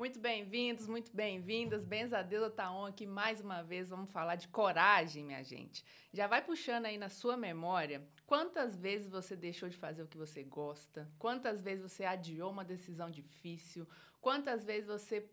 [0.00, 1.84] Muito bem-vindos, muito bem-vindas.
[1.84, 3.90] Benza Deus Taon aqui mais uma vez.
[3.90, 5.84] Vamos falar de coragem, minha gente.
[6.10, 10.16] Já vai puxando aí na sua memória quantas vezes você deixou de fazer o que
[10.16, 13.86] você gosta, quantas vezes você adiou uma decisão difícil,
[14.22, 15.28] quantas vezes você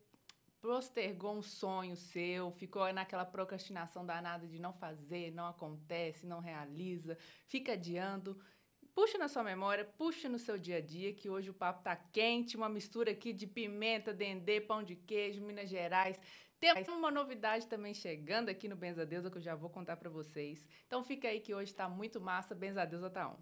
[0.62, 7.18] postergou um sonho seu, ficou naquela procrastinação danada de não fazer, não acontece, não realiza,
[7.46, 8.38] fica adiando.
[8.98, 11.96] Puxa na sua memória, puxa no seu dia a dia, que hoje o papo tá
[11.96, 16.20] quente, uma mistura aqui de pimenta, dendê, pão de queijo, Minas Gerais.
[16.60, 20.66] Tem uma novidade também chegando aqui no Benzadeusa que eu já vou contar para vocês.
[20.88, 23.38] Então fica aí que hoje tá muito massa, Benzadeusa tá on.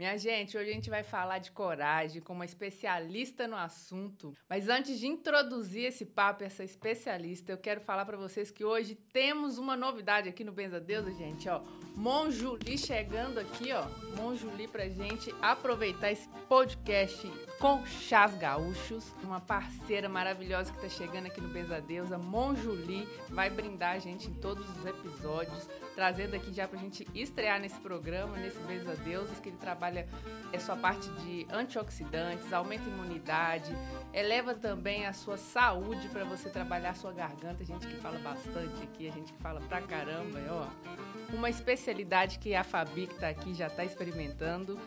[0.00, 4.34] Minha gente, hoje a gente vai falar de coragem com uma especialista no assunto.
[4.48, 8.94] Mas antes de introduzir esse papo, essa especialista, eu quero falar para vocês que hoje
[8.94, 11.60] temos uma novidade aqui no Benza Deus, gente, ó.
[11.94, 13.84] Monjuli chegando aqui, ó.
[14.16, 21.26] Monjuli pra gente aproveitar esse podcast com Chás Gaúchos, uma parceira maravilhosa que tá chegando
[21.26, 25.68] aqui no Benza Deus, a Monjuli, vai brindar a gente em todos os episódios,
[26.00, 30.08] trazendo aqui já pra gente estrear nesse programa, nesse Benza Deus, que ele trabalha
[30.50, 33.70] a sua parte de antioxidantes, aumenta a imunidade,
[34.10, 37.62] eleva também a sua saúde para você trabalhar a sua garganta.
[37.62, 41.34] A gente que fala bastante aqui, a gente que fala pra caramba, ó.
[41.34, 44.80] Uma especialidade que a Fabi que tá aqui já está experimentando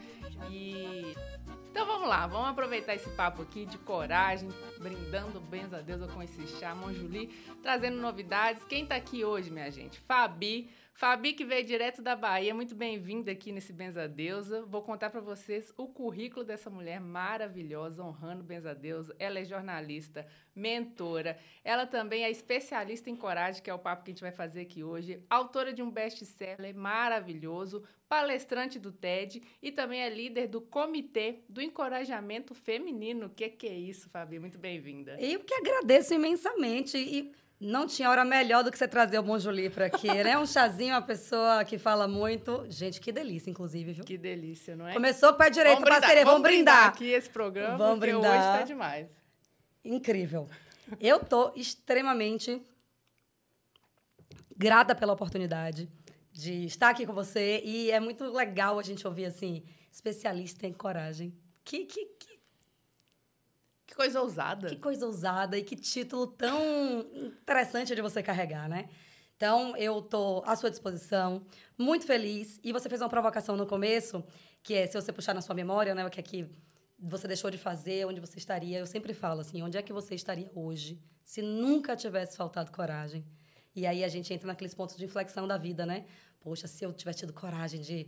[0.49, 1.13] e
[1.69, 4.47] então vamos lá, vamos aproveitar esse papo aqui de coragem,
[4.79, 7.27] brindando bens a Deus com esse chá Monjuli,
[7.63, 8.63] trazendo novidades.
[8.63, 9.99] Quem tá aqui hoje, minha gente?
[10.01, 14.61] Fabi, Fabi, que veio direto da Bahia, muito bem-vinda aqui nesse Benza Deusa.
[14.61, 19.13] Vou contar para vocês o currículo dessa mulher maravilhosa, honrando Benza Deusa.
[19.17, 24.11] Ela é jornalista, mentora, ela também é especialista em coragem, que é o papo que
[24.11, 29.71] a gente vai fazer aqui hoje, autora de um best-seller maravilhoso, palestrante do TED e
[29.71, 33.25] também é líder do Comitê do Encorajamento Feminino.
[33.25, 34.37] O que, que é isso, Fabi?
[34.37, 35.17] Muito bem-vinda.
[35.19, 39.39] Eu que agradeço imensamente e não tinha hora melhor do que você trazer o Bom
[39.39, 40.37] Juli para aqui, né?
[40.37, 42.65] Um chazinho, uma pessoa que fala muito.
[42.69, 44.03] Gente, que delícia, inclusive, viu?
[44.03, 44.93] Que delícia, não é?
[44.93, 46.25] Começou pé direito, vamos parceria.
[46.25, 46.89] Vamos, vamos brindar.
[46.89, 48.31] aqui esse programa, vamos porque brindar.
[48.31, 49.07] hoje tá demais.
[49.83, 50.47] Incrível.
[50.99, 52.61] Eu tô extremamente
[54.55, 55.89] grata pela oportunidade
[56.31, 60.73] de estar aqui com você e é muito legal a gente ouvir assim, especialista em
[60.73, 61.33] coragem.
[61.63, 62.32] Que, que, que
[63.93, 64.69] que coisa ousada.
[64.69, 66.59] Que coisa ousada e que título tão
[67.15, 68.89] interessante de você carregar, né?
[69.37, 71.45] Então, eu tô à sua disposição,
[71.77, 72.59] muito feliz.
[72.63, 74.23] E você fez uma provocação no começo,
[74.63, 76.49] que é se você puxar na sua memória, né, o que é que
[76.97, 78.79] você deixou de fazer, onde você estaria.
[78.79, 83.23] Eu sempre falo assim, onde é que você estaria hoje se nunca tivesse faltado coragem?
[83.75, 86.05] E aí a gente entra naqueles pontos de inflexão da vida, né?
[86.39, 88.07] Poxa, se eu tivesse tido coragem de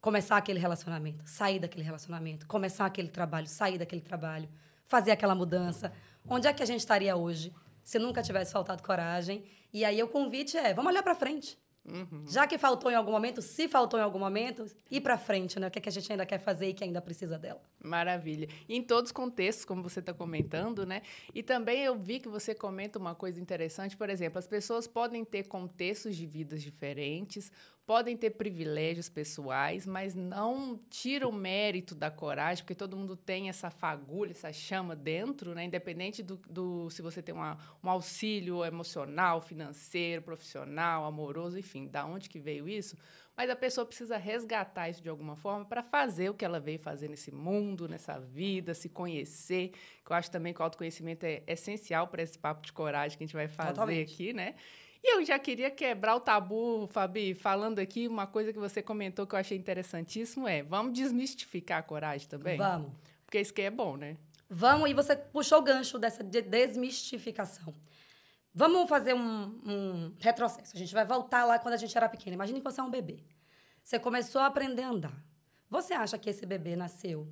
[0.00, 4.48] começar aquele relacionamento, sair daquele relacionamento, começar aquele trabalho, sair daquele trabalho,
[4.86, 5.92] fazer aquela mudança.
[6.28, 9.44] Onde é que a gente estaria hoje se nunca tivesse faltado coragem?
[9.72, 11.58] E aí o convite é, vamos olhar para frente.
[11.86, 12.24] Uhum.
[12.26, 15.68] Já que faltou em algum momento, se faltou em algum momento, ir para frente, né?
[15.68, 17.60] O que, é que a gente ainda quer fazer e que ainda precisa dela.
[17.82, 18.48] Maravilha.
[18.66, 21.02] E em todos os contextos, como você está comentando, né?
[21.34, 25.24] E também eu vi que você comenta uma coisa interessante, por exemplo, as pessoas podem
[25.24, 27.52] ter contextos de vidas diferentes,
[27.86, 33.48] podem ter privilégios pessoais, mas não tira o mérito da coragem, porque todo mundo tem
[33.48, 35.64] essa fagulha, essa chama dentro, né?
[35.64, 42.06] independente do, do se você tem uma, um auxílio emocional, financeiro, profissional, amoroso, enfim, da
[42.06, 42.96] onde que veio isso.
[43.36, 46.78] Mas a pessoa precisa resgatar isso de alguma forma para fazer o que ela veio
[46.78, 49.72] fazer nesse mundo, nessa vida, se conhecer.
[50.04, 53.24] Que eu acho também que o autoconhecimento é essencial para esse papo de coragem que
[53.24, 54.14] a gente vai fazer Totalmente.
[54.14, 54.54] aqui, né?
[55.06, 59.26] E eu já queria quebrar o tabu, Fabi, falando aqui uma coisa que você comentou
[59.26, 62.56] que eu achei interessantíssimo é, vamos desmistificar a coragem também?
[62.56, 62.90] Vamos.
[63.26, 64.16] Porque isso que é bom, né?
[64.48, 67.74] Vamos, e você puxou o gancho dessa de desmistificação.
[68.54, 70.74] Vamos fazer um, um retrocesso.
[70.74, 72.36] A gente vai voltar lá quando a gente era pequena.
[72.36, 73.22] Imagine que você é um bebê.
[73.82, 75.24] Você começou a aprender a andar.
[75.68, 77.28] Você acha que esse bebê nasceu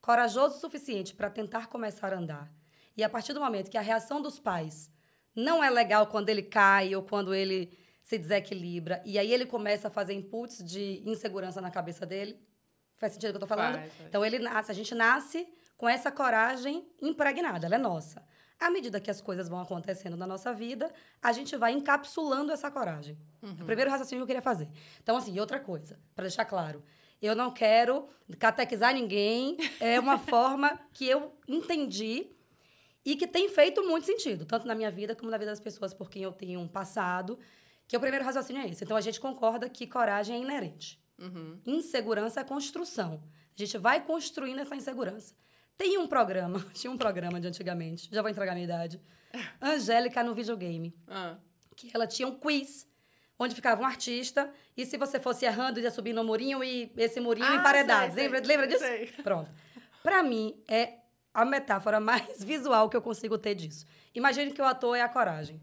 [0.00, 2.50] corajoso o suficiente para tentar começar a andar?
[2.96, 4.90] E a partir do momento que a reação dos pais
[5.34, 9.02] não é legal quando ele cai ou quando ele se desequilibra.
[9.04, 12.38] E aí ele começa a fazer inputs de insegurança na cabeça dele.
[12.96, 13.76] Faz sentido o que eu tô falando?
[13.76, 14.08] Faz, faz.
[14.08, 15.46] Então ele nasce, a gente nasce
[15.76, 18.22] com essa coragem impregnada, ela é nossa.
[18.58, 20.92] À medida que as coisas vão acontecendo na nossa vida,
[21.22, 23.16] a gente vai encapsulando essa coragem.
[23.42, 23.56] Uhum.
[23.58, 24.68] É o primeiro raciocínio que eu queria fazer.
[25.02, 26.82] Então, assim, outra coisa, para deixar claro.
[27.22, 28.06] Eu não quero
[28.38, 29.56] catequizar ninguém.
[29.80, 32.30] É uma forma que eu entendi
[33.04, 35.92] e que tem feito muito sentido, tanto na minha vida como na vida das pessoas
[35.94, 37.38] por quem eu tenho um passado,
[37.88, 38.84] Que o primeiro raciocínio é esse.
[38.84, 41.00] Então, a gente concorda que coragem é inerente.
[41.18, 41.58] Uhum.
[41.66, 43.20] Insegurança é construção.
[43.52, 45.34] A gente vai construindo essa insegurança.
[45.76, 49.00] Tem um programa, tinha um programa de antigamente, já vou entregar a minha idade.
[49.60, 50.94] Angélica no videogame.
[51.08, 51.36] Ah.
[51.74, 52.86] Que ela tinha um quiz,
[53.38, 57.18] onde ficava um artista, e se você fosse errando, ia subir no murinho e esse
[57.20, 58.12] murinho Ah, emparedado.
[58.12, 58.22] sei, sei.
[58.30, 58.84] lembra, lembra disso?
[58.84, 59.06] Sei.
[59.24, 59.50] Pronto.
[60.02, 60.98] Pra mim, é
[61.32, 63.84] a metáfora mais visual que eu consigo ter disso.
[64.14, 65.60] Imagine que o ator é a coragem.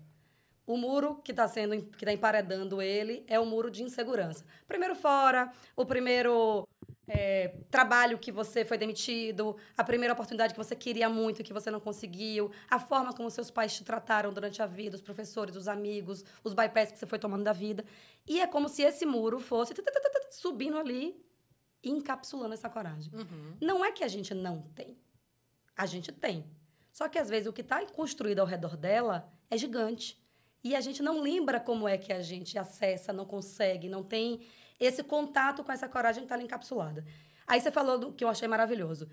[0.66, 4.44] O muro que está sendo que tá emparedando ele é o muro de insegurança.
[4.68, 6.68] Primeiro fora, o primeiro
[7.08, 11.54] é, trabalho que você foi demitido, a primeira oportunidade que você queria muito e que
[11.54, 15.56] você não conseguiu, a forma como seus pais te trataram durante a vida, os professores,
[15.56, 17.86] os amigos, os bypass que você foi tomando da vida.
[18.28, 19.74] E é como se esse muro fosse
[20.32, 21.16] subindo ali
[21.82, 23.14] e encapsulando essa coragem.
[23.14, 23.56] Uhum.
[23.62, 24.98] Não é que a gente não tem.
[25.78, 26.46] A gente tem.
[26.92, 30.20] Só que às vezes o que está construído ao redor dela é gigante.
[30.64, 34.42] E a gente não lembra como é que a gente acessa, não consegue, não tem
[34.80, 37.06] esse contato com essa coragem que está ali encapsulada.
[37.46, 39.08] Aí você falou do que eu achei maravilhoso.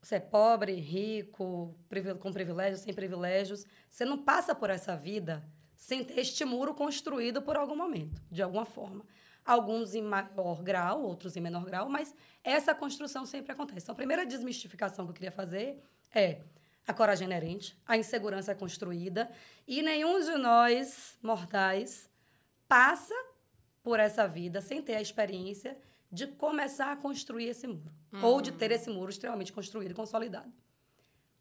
[0.00, 1.76] Você é pobre, rico,
[2.20, 3.66] com privilégios, sem privilégios.
[3.88, 5.44] Você não passa por essa vida
[5.76, 9.04] sem ter este muro construído por algum momento, de alguma forma.
[9.44, 13.84] Alguns em maior grau, outros em menor grau, mas essa construção sempre acontece.
[13.84, 15.82] Então, a primeira desmistificação que eu queria fazer
[16.14, 16.40] é
[16.86, 19.30] a coragem inerente, a insegurança é construída
[19.66, 22.10] e nenhum de nós, mortais,
[22.68, 23.14] passa
[23.82, 25.78] por essa vida sem ter a experiência
[26.10, 27.92] de começar a construir esse muro.
[28.22, 30.52] Ou de ter esse muro extremamente construído e consolidado.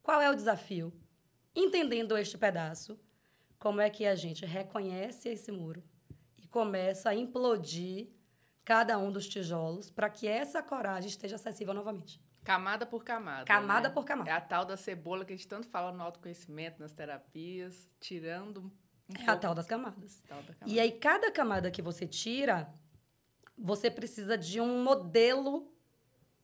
[0.02, 0.92] Qual é o desafio?
[1.56, 3.00] Entendendo este pedaço,
[3.60, 5.84] como é que a gente reconhece esse muro
[6.54, 8.10] começa a implodir
[8.64, 12.22] cada um dos tijolos para que essa coragem esteja acessível novamente.
[12.44, 13.44] Camada por camada.
[13.46, 13.94] Camada né?
[13.96, 14.30] por camada.
[14.30, 18.72] É a tal da cebola que a gente tanto fala no autoconhecimento, nas terapias, tirando
[19.10, 20.22] um É a pouco tal das camadas.
[20.28, 20.72] tal da camada.
[20.72, 22.72] E aí, cada camada que você tira,
[23.58, 25.74] você precisa de um modelo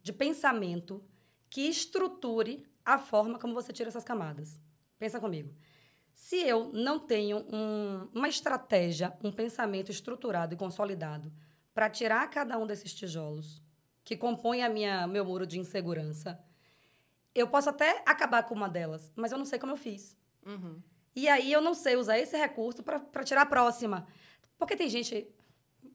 [0.02, 1.04] de pensamento
[1.52, 4.60] que estruture a forma como você tira essas camadas.
[4.98, 5.54] Pensa comigo.
[6.22, 11.32] Se eu não tenho um- uma estratégia, um pensamento estruturado e consolidado
[11.74, 13.64] para tirar cada um desses tijolos
[14.04, 16.38] que compõem a minha meu muro de insegurança,
[17.34, 20.16] eu posso até acabar com uma delas, mas eu não sei como eu fiz.
[20.46, 20.82] Uhum.
[21.16, 24.06] E aí eu não sei usar esse recurso para tirar a próxima.
[24.58, 25.26] Porque tem gente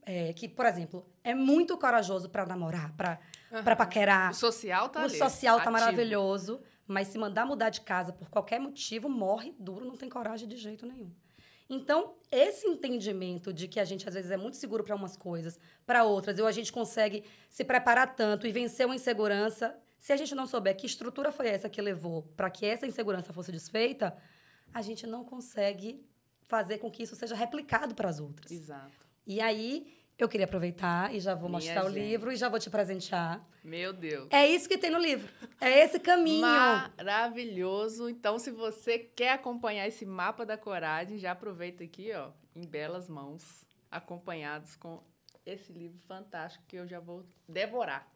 [0.07, 3.21] é, que, por exemplo, é muito corajoso para namorar, para
[3.53, 3.77] Aham.
[3.77, 4.31] paquerar.
[4.31, 5.73] O social tá o ali, social tá ativo.
[5.73, 10.49] maravilhoso, mas se mandar mudar de casa por qualquer motivo, morre duro, não tem coragem
[10.49, 11.11] de jeito nenhum.
[11.69, 15.59] Então, esse entendimento de que a gente às vezes é muito seguro para umas coisas,
[15.87, 20.17] para outras, ou a gente consegue se preparar tanto e vencer uma insegurança, se a
[20.17, 24.15] gente não souber que estrutura foi essa que levou para que essa insegurança fosse desfeita,
[24.73, 26.07] a gente não consegue
[26.43, 28.53] fazer com que isso seja replicado para as outras.
[28.53, 29.07] Exato.
[29.27, 32.05] E aí, eu queria aproveitar e já vou Minha mostrar o gente.
[32.09, 33.45] livro e já vou te presentear.
[33.63, 34.29] Meu Deus.
[34.31, 35.33] É isso que tem no livro.
[35.61, 36.43] É esse caminho.
[36.43, 38.09] Maravilhoso.
[38.09, 43.09] Então, se você quer acompanhar esse mapa da coragem, já aproveita aqui, ó, em belas
[43.09, 45.03] mãos, acompanhados com
[45.45, 48.07] esse livro fantástico que eu já vou devorar.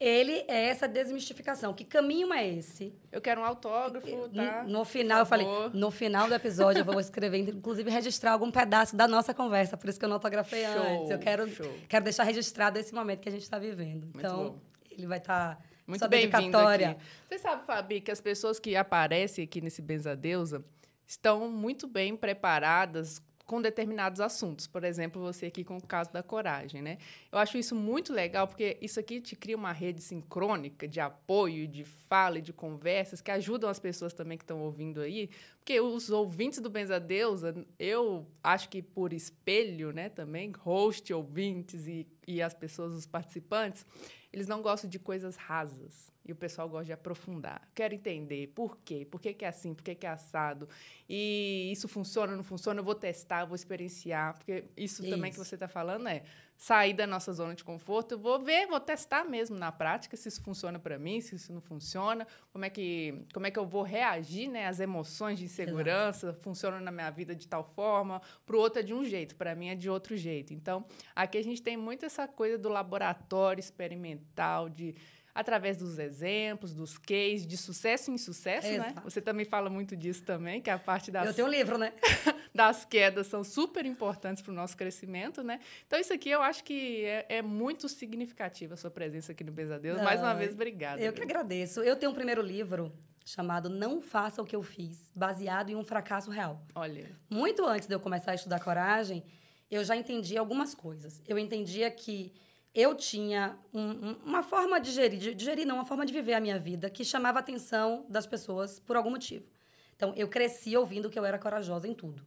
[0.00, 1.74] Ele é essa desmistificação.
[1.74, 2.94] Que caminho é esse?
[3.10, 4.62] Eu quero um autógrafo, tá?
[4.62, 8.94] No final, eu falei, no final do episódio eu vou escrever, inclusive registrar algum pedaço
[8.94, 11.10] da nossa conversa, por isso que eu não autografei Show, antes.
[11.10, 11.74] Eu quero, show.
[11.88, 14.08] quero deixar registrado esse momento que a gente está vivendo.
[14.14, 14.60] então, bom.
[14.88, 16.96] ele vai estar Muito sua bem-vindo aqui.
[17.28, 20.64] Você sabe, Fabi, que as pessoas que aparecem aqui nesse Benza Deusa
[21.04, 24.66] estão muito bem preparadas com determinados assuntos.
[24.66, 26.98] Por exemplo, você aqui com o caso da coragem, né?
[27.32, 31.66] Eu acho isso muito legal, porque isso aqui te cria uma rede sincrônica de apoio,
[31.66, 35.30] de fala e de conversas que ajudam as pessoas também que estão ouvindo aí.
[35.68, 41.86] Porque os ouvintes do Benza Deusa, eu acho que por espelho, né, também, host, ouvintes
[41.86, 43.84] e, e as pessoas, os participantes,
[44.32, 46.10] eles não gostam de coisas rasas.
[46.24, 47.68] E o pessoal gosta de aprofundar.
[47.74, 50.66] Quero entender por quê, por que, que é assim, por que, que é assado.
[51.06, 54.38] E isso funciona, não funciona, eu vou testar, eu vou experienciar.
[54.38, 55.44] Porque isso, também que Isso.
[55.44, 56.22] você está falando é
[56.58, 58.12] sair da nossa zona de conforto.
[58.12, 61.52] Eu vou ver, vou testar mesmo na prática se isso funciona para mim, se isso
[61.52, 65.44] não funciona, como é que, como é que eu vou reagir né, às emoções de
[65.44, 69.36] insegurança, funciona na minha vida de tal forma, para o outro é de um jeito,
[69.36, 70.52] para mim é de outro jeito.
[70.52, 70.84] Então,
[71.14, 74.96] aqui a gente tem muito essa coisa do laboratório experimental, de
[75.38, 78.74] através dos exemplos, dos cases, de sucesso em sucesso, né?
[78.74, 79.02] Exato.
[79.04, 81.78] Você também fala muito disso também, que é a parte das Eu tenho um livro,
[81.78, 81.92] né?
[82.52, 85.60] das quedas são super importantes para o nosso crescimento, né?
[85.86, 89.52] Então, isso aqui eu acho que é, é muito significativa a sua presença aqui no
[89.52, 90.02] Pesadelo.
[90.02, 91.00] Mais uma vez, obrigada.
[91.00, 91.28] Eu que viu?
[91.28, 91.82] agradeço.
[91.82, 92.92] Eu tenho um primeiro livro
[93.24, 96.66] chamado Não Faça o que eu fiz, baseado em um fracasso real.
[96.74, 99.22] Olha, Muito antes de eu começar a estudar coragem,
[99.70, 101.22] eu já entendia algumas coisas.
[101.28, 102.32] Eu entendia que
[102.78, 106.12] eu tinha um, um, uma forma de gerir, de, de gerir não, uma forma de
[106.12, 109.48] viver a minha vida que chamava a atenção das pessoas por algum motivo.
[109.96, 112.24] Então, eu cresci ouvindo que eu era corajosa em tudo.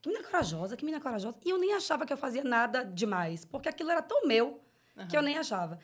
[0.00, 1.36] Que menina corajosa, que menina corajosa.
[1.44, 4.62] E eu nem achava que eu fazia nada demais, porque aquilo era tão meu
[4.96, 5.08] uhum.
[5.08, 5.78] que eu nem achava.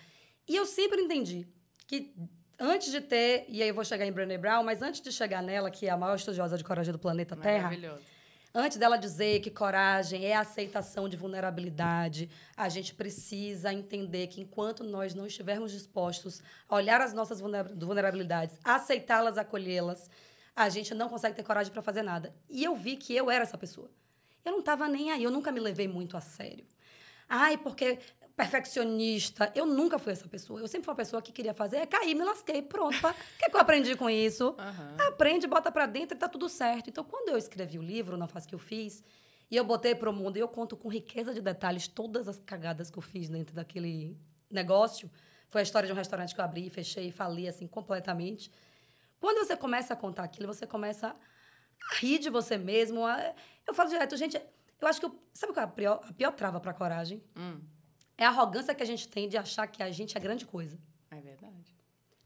[0.48, 1.46] E eu sempre entendi
[1.86, 2.14] que
[2.58, 5.42] antes de ter, e aí eu vou chegar em Brené Brown, mas antes de chegar
[5.42, 7.70] nela, que é a maior estudiosa de coragem do planeta Terra,
[8.54, 14.84] antes dela dizer que coragem é aceitação de vulnerabilidade, a gente precisa entender que enquanto
[14.84, 20.10] nós não estivermos dispostos a olhar as nossas vulnerabilidades, aceitá-las, acolhê-las,
[20.54, 22.34] a gente não consegue ter coragem para fazer nada.
[22.48, 23.90] E eu vi que eu era essa pessoa.
[24.44, 26.66] Eu não estava nem aí, eu nunca me levei muito a sério.
[27.28, 27.98] Ai, porque
[28.36, 29.52] perfeccionista.
[29.54, 30.60] Eu nunca fui essa pessoa.
[30.60, 32.96] Eu sempre fui uma pessoa que queria fazer, é cair, me lasquei, pronto.
[32.96, 34.50] O que, é que eu aprendi com isso?
[34.50, 35.08] Uhum.
[35.08, 36.88] Aprende, bota para dentro e tá tudo certo.
[36.88, 39.02] Então, quando eu escrevi o livro, Não Faz Que Eu Fiz,
[39.50, 42.38] e eu botei para o mundo, e eu conto com riqueza de detalhes todas as
[42.38, 44.16] cagadas que eu fiz dentro daquele
[44.50, 45.10] negócio.
[45.48, 48.50] Foi a história de um restaurante que eu abri, fechei e falei assim completamente.
[49.20, 53.04] Quando você começa a contar aquilo, você começa a rir de você mesmo.
[53.04, 53.34] A...
[53.66, 54.40] Eu falo direto, gente,
[54.80, 55.14] eu acho que eu...
[55.34, 57.22] sabe qual é a pior, a pior trava para coragem?
[57.36, 57.60] Hum
[58.22, 60.78] é a arrogância que a gente tem de achar que a gente é grande coisa.
[61.10, 61.76] É verdade.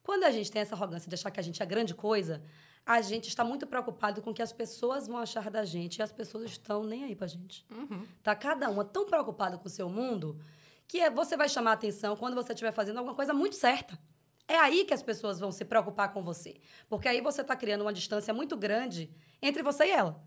[0.02, 2.42] Quando a gente tem essa arrogância de achar que a gente é grande coisa,
[2.84, 6.02] a gente está muito preocupado com o que as pessoas vão achar da gente e
[6.02, 7.66] as pessoas estão nem aí pra gente.
[7.70, 8.06] Uhum.
[8.22, 10.40] Tá cada uma tão preocupada com o seu mundo
[10.86, 13.98] que é, você vai chamar atenção quando você estiver fazendo alguma coisa muito certa.
[14.46, 16.60] É aí que as pessoas vão se preocupar com você.
[16.88, 19.10] Porque aí você está criando uma distância muito grande
[19.42, 20.22] entre você e ela.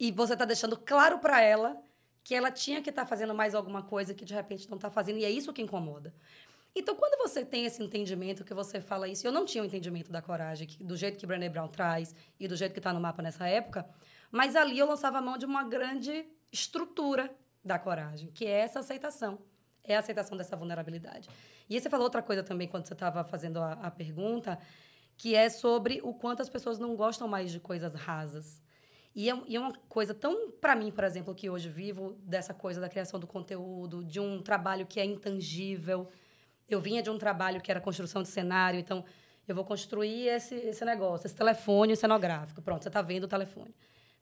[0.00, 1.80] E você está deixando claro para ela
[2.24, 4.90] que ela tinha que estar tá fazendo mais alguma coisa que de repente não está
[4.90, 6.12] fazendo, e é isso que incomoda.
[6.74, 9.68] Então, quando você tem esse entendimento, que você fala isso, eu não tinha o um
[9.68, 12.92] entendimento da coragem, que, do jeito que Brené Brown traz e do jeito que está
[12.92, 13.86] no mapa nessa época,
[14.32, 17.30] mas ali eu lançava a mão de uma grande estrutura
[17.64, 19.38] da coragem, que é essa aceitação,
[19.84, 21.28] é a aceitação dessa vulnerabilidade.
[21.68, 24.58] E você falou outra coisa também quando você estava fazendo a, a pergunta,
[25.16, 28.60] que é sobre o quanto as pessoas não gostam mais de coisas rasas.
[29.14, 32.52] E é, e é uma coisa tão, para mim, por exemplo, que hoje vivo, dessa
[32.52, 36.08] coisa da criação do conteúdo, de um trabalho que é intangível.
[36.68, 39.04] Eu vinha de um trabalho que era construção de cenário, então
[39.46, 42.60] eu vou construir esse, esse negócio, esse telefone cenográfico.
[42.60, 43.72] Pronto, você está vendo o telefone.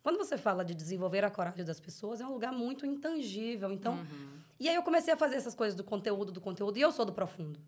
[0.03, 3.73] Quando você fala de desenvolver a coragem das pessoas, é um lugar muito intangível.
[3.73, 4.41] Então, uhum.
[4.59, 7.05] e aí eu comecei a fazer essas coisas do conteúdo, do conteúdo, e eu sou
[7.05, 7.61] do profundo.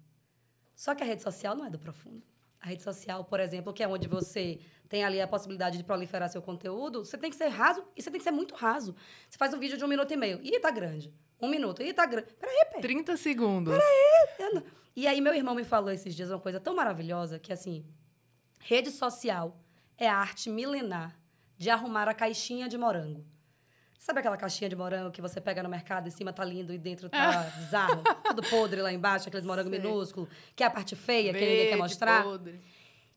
[0.75, 2.23] Só que a rede social não é do profundo.
[2.65, 6.31] A rede social, por exemplo, que é onde você tem ali a possibilidade de proliferar
[6.31, 8.97] seu conteúdo, você tem que ser raso e você tem que ser muito raso.
[9.29, 10.41] Você faz um vídeo de um minuto e meio.
[10.43, 11.13] Ih, tá grande.
[11.39, 11.83] Um minuto.
[11.83, 12.33] Ih, tá grande.
[12.33, 12.81] Peraí, peraí.
[12.81, 13.75] 30 segundos.
[14.39, 14.65] Peraí.
[14.97, 17.85] E aí, meu irmão me falou esses dias uma coisa tão maravilhosa que, assim,
[18.59, 19.61] rede social
[19.99, 21.21] é a arte milenar
[21.59, 23.27] de arrumar a caixinha de morango.
[24.05, 26.77] Sabe aquela caixinha de morango que você pega no mercado, em cima tá lindo e
[26.77, 28.03] dentro tá bizarro?
[28.29, 31.69] tudo podre lá embaixo, aqueles morango minúsculo, que é a parte feia, Verde, que ninguém
[31.71, 32.23] quer mostrar.
[32.23, 32.61] Podre.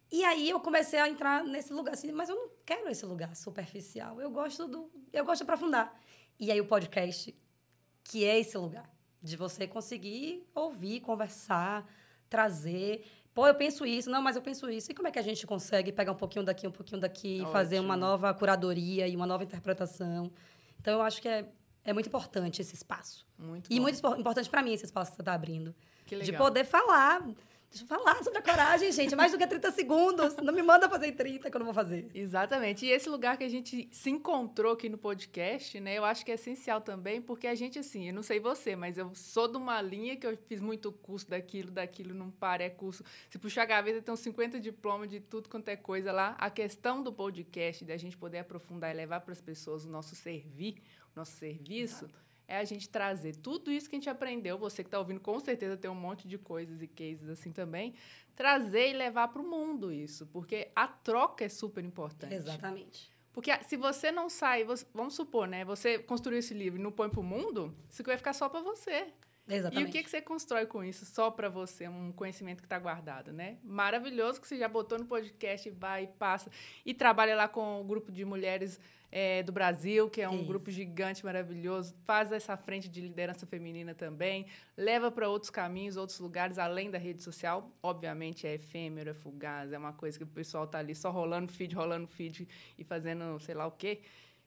[0.10, 3.36] E aí eu comecei a entrar nesse lugar assim, mas eu não quero esse lugar
[3.36, 4.22] superficial.
[4.22, 5.94] Eu gosto do, eu gosto de aprofundar.
[6.40, 7.38] E aí o podcast,
[8.02, 8.90] que é esse lugar
[9.22, 11.86] de você conseguir ouvir, conversar,
[12.30, 14.90] trazer, pô, eu penso isso, não, mas eu penso isso.
[14.90, 17.52] E como é que a gente consegue pegar um pouquinho daqui, um pouquinho daqui, Ótimo.
[17.52, 20.32] fazer uma nova curadoria e uma nova interpretação?
[20.80, 21.46] Então eu acho que é,
[21.84, 23.26] é muito importante esse espaço.
[23.38, 23.84] Muito e bom.
[23.84, 25.76] muito importante para mim esse espaço que você está abrindo.
[26.06, 27.22] De poder falar
[27.70, 29.16] Deixa eu falar sobre a coragem, gente.
[29.16, 30.36] Mais do que 30 segundos.
[30.38, 32.10] Não me manda fazer em 30 que eu não vou fazer.
[32.14, 32.86] Exatamente.
[32.86, 35.98] E esse lugar que a gente se encontrou aqui no podcast, né?
[35.98, 38.98] Eu acho que é essencial também, porque a gente, assim, eu não sei você, mas
[38.98, 42.70] eu sou de uma linha que eu fiz muito curso daquilo, daquilo, não para, é
[42.70, 43.04] curso.
[43.30, 46.36] Se puxar a gaveta, tem uns 50 diplomas de tudo quanto é coisa lá.
[46.40, 50.16] A questão do podcast, da gente poder aprofundar e levar para as pessoas o nosso
[50.16, 50.82] servir,
[51.14, 52.06] o nosso serviço.
[52.06, 54.58] Exato é a gente trazer tudo isso que a gente aprendeu.
[54.58, 57.94] Você que está ouvindo, com certeza tem um monte de coisas e cases assim também.
[58.36, 62.34] Trazer e levar para o mundo isso, porque a troca é super importante.
[62.34, 63.12] Exatamente.
[63.34, 65.64] Porque se você não sai, vamos supor, né?
[65.66, 68.62] Você construiu esse livro e não põe para o mundo, isso vai ficar só para
[68.62, 69.14] você.
[69.48, 69.88] Exatamente.
[69.88, 72.78] E o que, que você constrói com isso só para você, um conhecimento que está
[72.78, 73.58] guardado, né?
[73.64, 76.52] Maravilhoso que você já botou no podcast, vai e passa.
[76.86, 78.80] E trabalha lá com o grupo de mulheres
[79.12, 80.46] é, do Brasil, que é um Isso.
[80.46, 84.46] grupo gigante, maravilhoso, faz essa frente de liderança feminina também,
[84.76, 87.72] leva para outros caminhos, outros lugares, além da rede social.
[87.82, 91.52] Obviamente é efêmero, é fugaz, é uma coisa que o pessoal está ali só rolando
[91.52, 92.48] feed, rolando feed
[92.78, 94.02] e fazendo sei lá o quê.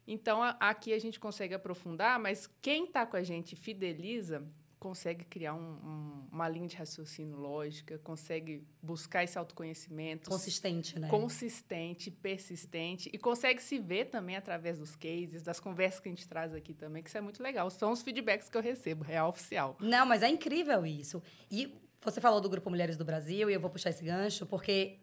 [0.07, 4.45] Então, a, aqui a gente consegue aprofundar, mas quem está com a gente fideliza
[4.81, 10.31] consegue criar um, um, uma linha de raciocínio lógica, consegue buscar esse autoconhecimento.
[10.31, 11.07] Consistente, né?
[11.07, 13.11] Consistente, persistente.
[13.13, 16.73] E consegue se ver também através dos cases, das conversas que a gente traz aqui
[16.73, 17.69] também, que isso é muito legal.
[17.69, 19.77] São os feedbacks que eu recebo, real oficial.
[19.79, 21.23] Não, mas é incrível isso.
[21.51, 24.99] E você falou do Grupo Mulheres do Brasil, e eu vou puxar esse gancho, porque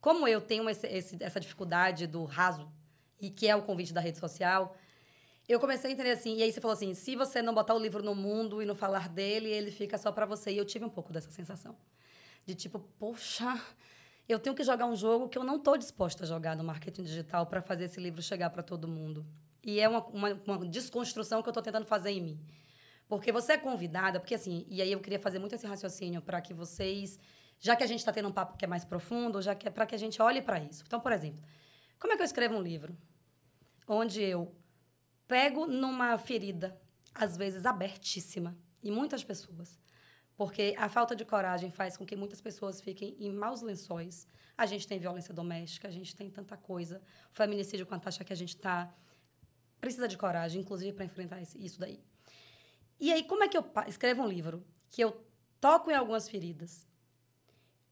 [0.00, 2.70] como eu tenho esse, esse, essa dificuldade do raso,
[3.20, 4.76] e que é o convite da rede social
[5.52, 7.78] eu comecei a entender assim, e aí você falou assim: se você não botar o
[7.78, 10.50] livro no mundo e não falar dele, ele fica só para você.
[10.50, 11.76] E eu tive um pouco dessa sensação.
[12.44, 13.60] De tipo, poxa,
[14.28, 17.04] eu tenho que jogar um jogo que eu não estou disposta a jogar no marketing
[17.04, 19.24] digital para fazer esse livro chegar para todo mundo.
[19.62, 22.40] E é uma, uma, uma desconstrução que eu estou tentando fazer em mim.
[23.08, 26.40] Porque você é convidada, porque assim, e aí eu queria fazer muito esse raciocínio para
[26.40, 27.18] que vocês,
[27.60, 29.70] já que a gente está tendo um papo que é mais profundo, já que é
[29.70, 30.82] para que a gente olhe para isso.
[30.84, 31.40] Então, por exemplo,
[32.00, 32.96] como é que eu escrevo um livro
[33.86, 34.52] onde eu
[35.26, 36.80] pego numa ferida,
[37.14, 39.78] às vezes abertíssima, em muitas pessoas.
[40.36, 44.26] Porque a falta de coragem faz com que muitas pessoas fiquem em maus lençóis.
[44.56, 47.00] A gente tem violência doméstica, a gente tem tanta coisa.
[47.32, 48.94] O feminicídio com a taxa que a gente está.
[49.80, 52.02] Precisa de coragem, inclusive, para enfrentar isso daí.
[52.98, 55.24] E aí, como é que eu escrevo um livro que eu
[55.60, 56.86] toco em algumas feridas?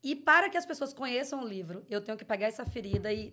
[0.03, 3.33] E para que as pessoas conheçam o livro, eu tenho que pegar essa ferida e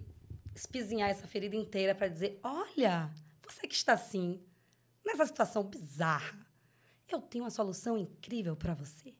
[0.55, 3.11] espizinhar essa ferida inteira para dizer: olha,
[3.51, 4.41] você que está assim,
[5.05, 6.45] nessa situação bizarra,
[7.07, 9.13] eu tenho uma solução incrível para você.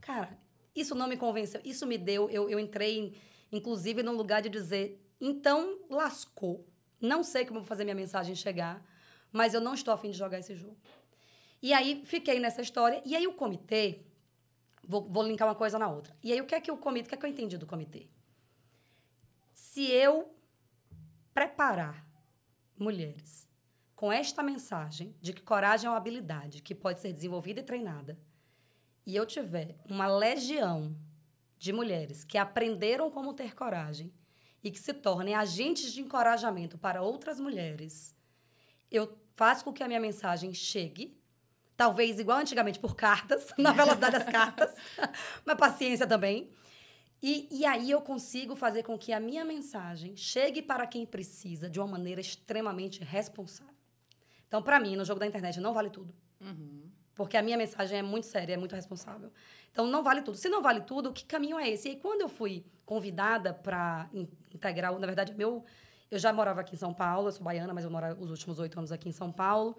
[0.00, 0.38] Cara,
[0.74, 1.60] isso não me convenceu.
[1.64, 2.30] Isso me deu.
[2.30, 3.14] Eu, eu entrei,
[3.52, 6.66] inclusive, num lugar de dizer: então lascou.
[7.00, 8.84] Não sei como fazer minha mensagem chegar,
[9.30, 10.76] mas eu não estou afim de jogar esse jogo.
[11.60, 13.02] E aí fiquei nessa história.
[13.04, 14.02] E aí o comitê.
[14.82, 16.16] Vou, vou linkar uma coisa na outra.
[16.22, 17.06] E aí o que é que o comitê.
[17.06, 18.08] O que é que eu entendi do comitê?
[19.52, 20.34] Se eu
[21.34, 22.08] preparar
[22.78, 23.47] mulheres
[23.98, 28.16] com esta mensagem de que coragem é uma habilidade que pode ser desenvolvida e treinada,
[29.04, 30.96] e eu tiver uma legião
[31.58, 34.14] de mulheres que aprenderam como ter coragem
[34.62, 38.14] e que se tornem agentes de encorajamento para outras mulheres,
[38.88, 41.20] eu faço com que a minha mensagem chegue,
[41.76, 44.72] talvez igual antigamente por cartas, na velocidade das cartas,
[45.44, 46.52] mas paciência também.
[47.20, 51.68] E, e aí eu consigo fazer com que a minha mensagem chegue para quem precisa
[51.68, 53.77] de uma maneira extremamente responsável.
[54.48, 56.12] Então, para mim, no jogo da internet, não vale tudo.
[56.40, 56.90] Uhum.
[57.14, 59.30] Porque a minha mensagem é muito séria, é muito responsável.
[59.70, 60.36] Então, não vale tudo.
[60.36, 61.88] Se não vale tudo, que caminho é esse?
[61.88, 64.08] E aí, quando eu fui convidada para
[64.52, 65.64] integrar, na verdade, meu,
[66.10, 68.58] eu já morava aqui em São Paulo, eu sou baiana, mas eu moro os últimos
[68.58, 69.76] oito anos aqui em São Paulo.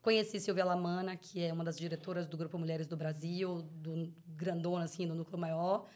[0.00, 4.84] Conheci Silvia Lamana, que é uma das diretoras do Grupo Mulheres do Brasil, do grandona,
[4.84, 5.86] assim, do núcleo maior.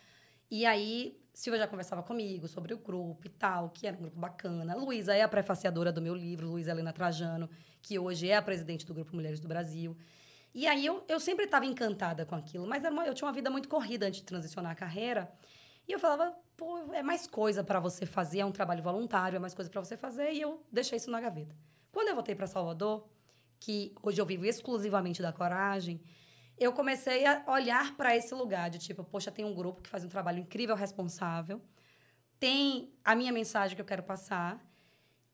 [0.50, 4.18] E aí, Silvia já conversava comigo sobre o grupo e tal, que era um grupo
[4.18, 4.74] bacana.
[4.76, 7.50] Luísa é a prefaciadora do meu livro, Luísa Helena Trajano,
[7.86, 9.96] que hoje é a presidente do Grupo Mulheres do Brasil.
[10.52, 13.48] E aí eu, eu sempre estava encantada com aquilo, mas uma, eu tinha uma vida
[13.48, 15.32] muito corrida antes de transicionar a carreira.
[15.86, 19.38] E eu falava, pô, é mais coisa para você fazer, é um trabalho voluntário, é
[19.38, 21.54] mais coisa para você fazer, e eu deixei isso na gaveta.
[21.92, 23.06] Quando eu voltei para Salvador,
[23.60, 26.02] que hoje eu vivo exclusivamente da coragem,
[26.58, 30.04] eu comecei a olhar para esse lugar de tipo, poxa, tem um grupo que faz
[30.04, 31.62] um trabalho incrível, responsável,
[32.40, 34.60] tem a minha mensagem que eu quero passar.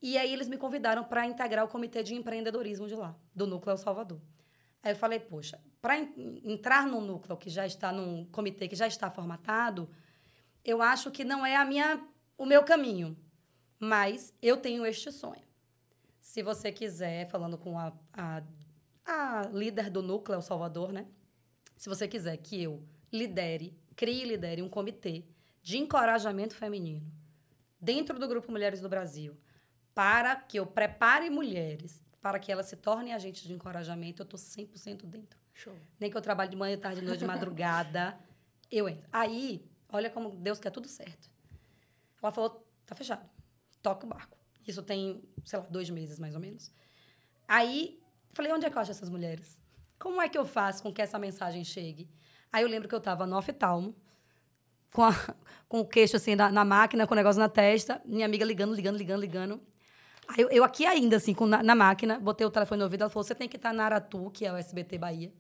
[0.03, 3.77] E aí eles me convidaram para integrar o comitê de empreendedorismo de lá, do Núcleo
[3.77, 4.21] Salvador.
[4.83, 8.89] Aí eu falei, poxa, para entrar no núcleo que já está num comitê que já
[8.89, 9.89] está formatado,
[10.65, 12.05] eu acho que não é a minha
[12.37, 13.17] o meu caminho,
[13.79, 15.43] mas eu tenho este sonho.
[16.21, 18.43] Se você quiser, falando com a, a
[19.05, 21.07] a líder do núcleo Salvador, né?
[21.77, 25.25] Se você quiser que eu lidere, crie e lidere um comitê
[25.63, 27.05] de encorajamento feminino
[27.81, 29.37] dentro do Grupo Mulheres do Brasil,
[29.95, 34.39] para que eu prepare mulheres para que elas se tornem agentes de encorajamento, eu estou
[34.39, 35.41] 100% dentro.
[35.53, 35.77] Show.
[35.99, 38.17] Nem que eu trabalhe de manhã, tarde, noite, de madrugada,
[38.71, 39.09] eu entro.
[39.13, 41.29] Aí, olha como Deus quer tudo certo.
[42.23, 43.29] Ela falou, tá fechado,
[43.83, 44.39] toca o barco.
[44.65, 46.73] Isso tem, sei lá, dois meses mais ou menos.
[47.49, 48.01] Aí
[48.33, 49.61] Falei, onde é que eu acho essas mulheres?
[49.99, 52.09] Como é que eu faço com que essa mensagem chegue?
[52.51, 53.95] Aí eu lembro que eu estava no oftalmo,
[54.93, 55.11] com, a,
[55.69, 58.75] com o queixo assim na, na, máquina, com o negócio na testa, minha amiga ligando,
[58.75, 59.63] ligando, ligando, ligando.
[60.37, 63.03] Aí eu, eu aqui ainda, assim, com, na, na, máquina, botei o telefone no ouvido,
[63.03, 65.33] ela falou: você tem que estar na Aratu, que é o SBT Bahia,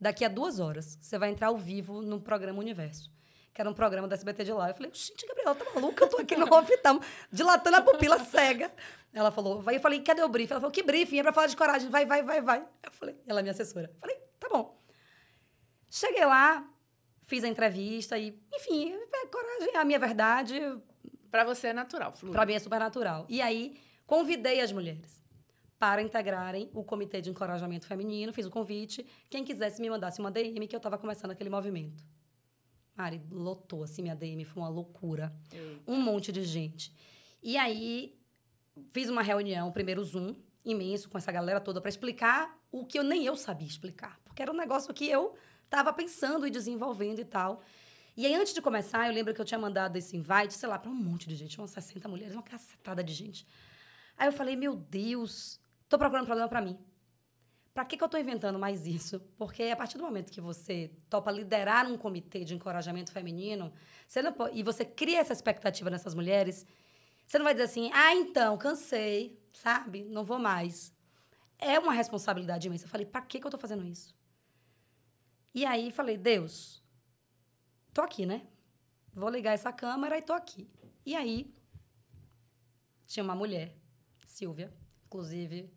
[0.00, 0.98] daqui a duas horas.
[1.00, 3.14] Você vai entrar ao vivo no programa Universo
[3.54, 4.68] que era um programa da SBT de lá.
[4.68, 6.04] Eu falei, gente, Gabriela, tá maluca?
[6.04, 8.70] Eu tô aqui no oftalmo, dilatando a pupila cega.
[9.12, 9.76] Ela falou, vai.
[9.76, 10.54] Eu falei, cadê o briefing?
[10.54, 11.20] Ela falou, que briefing?
[11.20, 11.88] É pra falar de coragem.
[11.88, 12.66] Vai, vai, vai, vai.
[12.82, 13.88] Eu falei, ela é minha assessora.
[13.94, 14.76] Eu falei, tá bom.
[15.88, 16.68] Cheguei lá,
[17.22, 20.60] fiz a entrevista e, enfim, é, coragem é a minha verdade.
[21.30, 22.32] Para você é natural, flui.
[22.32, 23.24] Para mim é super natural.
[23.28, 25.22] E aí, convidei as mulheres
[25.78, 28.32] para integrarem o Comitê de Encorajamento Feminino.
[28.32, 29.06] Fiz o convite.
[29.28, 32.02] Quem quisesse me mandasse uma DM, que eu estava começando aquele movimento.
[32.96, 35.34] Mari, lotou assim minha DM, foi uma loucura.
[35.86, 36.94] Um monte de gente.
[37.42, 38.16] E aí,
[38.92, 43.04] fiz uma reunião, primeiro Zoom, imenso, com essa galera toda, para explicar o que eu
[43.04, 44.18] nem eu sabia explicar.
[44.24, 47.60] Porque era um negócio que eu estava pensando e desenvolvendo e tal.
[48.16, 50.78] E aí, antes de começar, eu lembro que eu tinha mandado esse invite, sei lá,
[50.78, 53.44] para um monte de gente, umas 60 mulheres, uma cacetada de gente.
[54.16, 56.78] Aí eu falei, meu Deus, tô procurando problema para mim.
[57.72, 59.18] Para que, que eu estou inventando mais isso?
[59.36, 63.72] Porque a partir do momento que você topa liderar um comitê de encorajamento feminino,
[64.06, 66.64] você não pode, e você cria essa expectativa nessas mulheres,
[67.26, 70.04] você não vai dizer assim, ah, então, cansei, sabe?
[70.04, 70.94] Não vou mais.
[71.58, 72.84] É uma responsabilidade imensa.
[72.84, 74.14] Eu falei, para que, que eu estou fazendo isso?
[75.52, 76.82] E aí falei, Deus,
[77.92, 78.46] tô aqui, né?
[79.12, 80.68] Vou ligar essa câmera e tô aqui.
[81.06, 81.52] E aí
[83.06, 83.76] tinha uma mulher,
[84.34, 84.74] Silvia,
[85.06, 85.72] inclusive,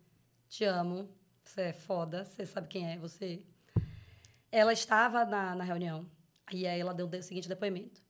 [0.49, 1.07] te amo,
[1.43, 3.43] você é foda, você sabe quem é, você.
[4.51, 6.09] Ela estava na, na reunião,
[6.51, 8.01] e aí ela deu o seguinte depoimento.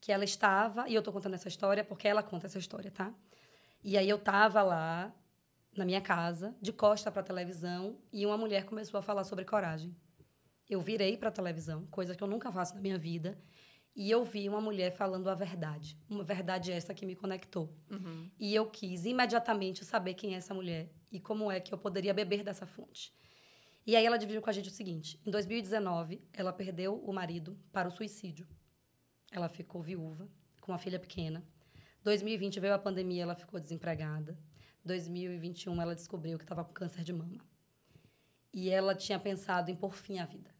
[0.00, 3.12] Que ela estava, e eu tô contando essa história porque ela conta essa história, tá?
[3.84, 5.14] E aí eu tava lá,
[5.76, 9.44] na minha casa, de costa para a televisão, e uma mulher começou a falar sobre
[9.44, 9.94] coragem.
[10.70, 13.38] Eu virei para a televisão, coisa que eu nunca faço na minha vida,
[13.96, 15.98] e eu vi uma mulher falando a verdade.
[16.06, 17.74] Uma verdade essa que me conectou.
[17.90, 18.30] Uhum.
[18.38, 22.12] E eu quis imediatamente saber quem é essa mulher e como é que eu poderia
[22.12, 23.14] beber dessa fonte.
[23.86, 27.58] E aí ela dividiu com a gente o seguinte: em 2019, ela perdeu o marido
[27.72, 28.46] para o suicídio.
[29.32, 30.28] Ela ficou viúva,
[30.60, 31.42] com uma filha pequena.
[32.04, 34.38] 2020 veio a pandemia, ela ficou desempregada.
[34.84, 37.40] 2021 ela descobriu que estava com câncer de mama.
[38.52, 40.55] E ela tinha pensado em pôr fim à vida.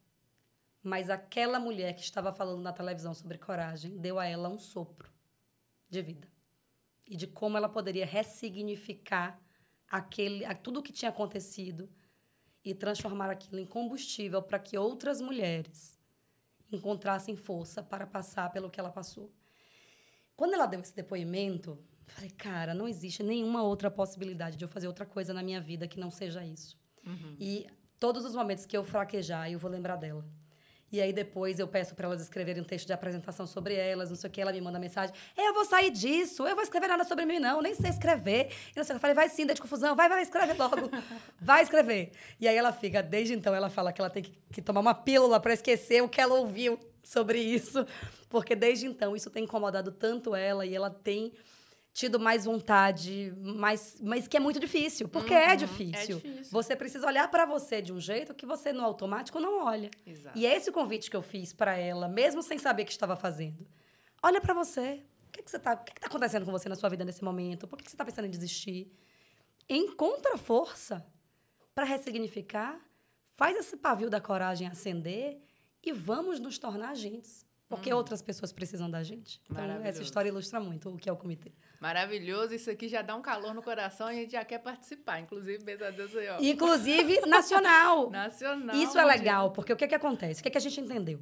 [0.87, 5.11] Mas aquela mulher que estava falando na televisão sobre coragem deu a ela um sopro
[5.91, 6.29] de vida
[7.05, 9.37] e de como ela poderia ressignificar
[9.89, 11.91] aquele, tudo o que tinha acontecido
[12.65, 15.99] e transformar aquilo em combustível para que outras mulheres
[16.71, 19.35] encontrassem força para passar pelo que ela passou.
[20.37, 24.87] Quando ela deu esse depoimento, falei, cara, não existe nenhuma outra possibilidade de eu fazer
[24.87, 26.79] outra coisa na minha vida que não seja isso.
[27.05, 27.37] Uhum.
[27.41, 27.67] E
[27.99, 30.25] todos os momentos que eu fraquejar, eu vou lembrar dela.
[30.91, 34.17] E aí depois eu peço para elas escreverem um texto de apresentação sobre elas, não
[34.17, 35.15] sei o que, ela me manda mensagem.
[35.37, 38.51] Eu vou sair disso, eu vou escrever nada sobre mim, não, nem sei escrever.
[38.75, 40.91] E não sei, eu falei, vai sim, dá de confusão, vai, vai, escreve logo.
[41.41, 42.13] vai escrever.
[42.41, 44.95] E aí ela fica, desde então ela fala que ela tem que, que tomar uma
[44.95, 47.87] pílula para esquecer o que ela ouviu sobre isso.
[48.29, 51.33] Porque desde então isso tem incomodado tanto ela e ela tem
[51.97, 56.17] tido mais vontade, mas, mas que é muito difícil, porque é Uhum, é difícil.
[56.21, 56.53] difícil.
[56.53, 59.91] Você precisa olhar para você de um jeito que você no automático não olha.
[60.07, 60.37] Exato.
[60.37, 62.93] E é esse o convite que eu fiz para ela, mesmo sem saber o que
[62.93, 63.67] estava fazendo.
[64.23, 65.03] Olha para você.
[65.29, 67.03] O que, que você tá, o que, que tá acontecendo com você na sua vida
[67.03, 67.67] nesse momento?
[67.67, 68.93] Por que, que você está pensando em desistir?
[69.67, 71.03] Encontra força
[71.75, 72.79] para ressignificar,
[73.39, 75.41] faz esse pavio da coragem acender
[75.83, 77.46] e vamos nos tornar agentes.
[77.69, 79.41] Porque outras pessoas precisam da gente.
[79.51, 81.53] Então, essa história ilustra muito o que é o comitê.
[81.81, 85.19] Maravilhoso, isso aqui já dá um calor no coração e a gente já quer participar.
[85.21, 86.39] Inclusive, beijo a Deus aí, ó.
[86.41, 88.09] Inclusive, nacional.
[88.11, 88.77] Nacional.
[88.77, 90.41] Isso é legal, porque o que, que acontece?
[90.41, 91.21] O que, que a gente entendeu?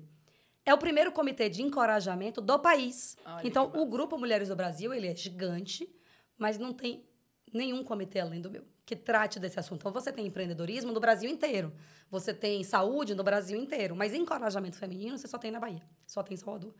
[0.66, 3.16] É o primeiro comitê de encorajamento do país.
[3.24, 5.88] Olha então, o Grupo Mulheres do Brasil, ele é gigante,
[6.36, 7.06] mas não tem
[7.52, 9.80] nenhum comitê além do meu que trate desse assunto.
[9.80, 11.72] Então, você tem empreendedorismo no Brasil inteiro.
[12.10, 13.96] Você tem saúde no Brasil inteiro.
[13.96, 15.82] Mas encorajamento feminino, você só tem na Bahia.
[16.06, 16.74] Só tem em Salvador.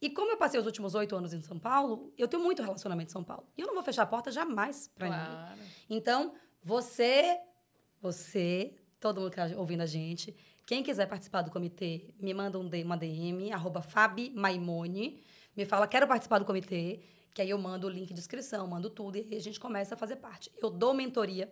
[0.00, 3.10] E como eu passei os últimos oito anos em São Paulo, eu tenho muito relacionamento
[3.10, 3.44] em São Paulo.
[3.56, 5.26] E eu não vou fechar a porta jamais para ninguém.
[5.26, 5.60] Claro.
[5.90, 7.38] Então, você,
[8.00, 12.58] você, todo mundo que está ouvindo a gente, quem quiser participar do comitê, me manda
[12.58, 15.20] um uma DM, arroba Fabi Maimone,
[15.56, 17.00] me fala, quero participar do comitê,
[17.38, 19.96] que aí eu mando o link de inscrição, mando tudo, e a gente começa a
[19.96, 20.50] fazer parte.
[20.60, 21.48] Eu dou mentoria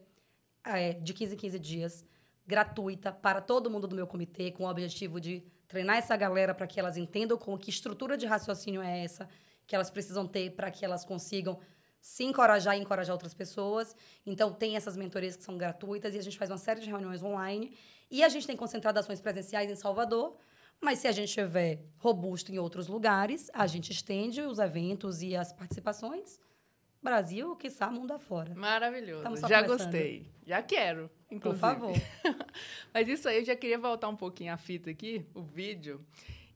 [0.65, 2.05] é, de 15 em 15 dias,
[2.45, 6.67] gratuita, para todo mundo do meu comitê, com o objetivo de treinar essa galera para
[6.67, 9.29] que elas entendam como que estrutura de raciocínio é essa,
[9.65, 11.57] que elas precisam ter para que elas consigam
[12.01, 13.95] se encorajar e encorajar outras pessoas.
[14.27, 17.23] Então, tem essas mentorias que são gratuitas e a gente faz uma série de reuniões
[17.23, 17.77] online.
[18.11, 20.37] E a gente tem concentrado ações presenciais em Salvador,
[20.83, 25.35] mas se a gente estiver robusto em outros lugares, a gente estende os eventos e
[25.37, 26.39] as participações.
[27.03, 28.55] Brasil, quiçá, mundo afora.
[28.55, 29.23] Maravilhoso.
[29.47, 29.67] Já começando.
[29.69, 30.27] gostei.
[30.45, 31.61] Já quero, Por inclusive.
[31.61, 31.95] favor.
[32.93, 36.05] Mas isso aí, eu já queria voltar um pouquinho a fita aqui, o vídeo,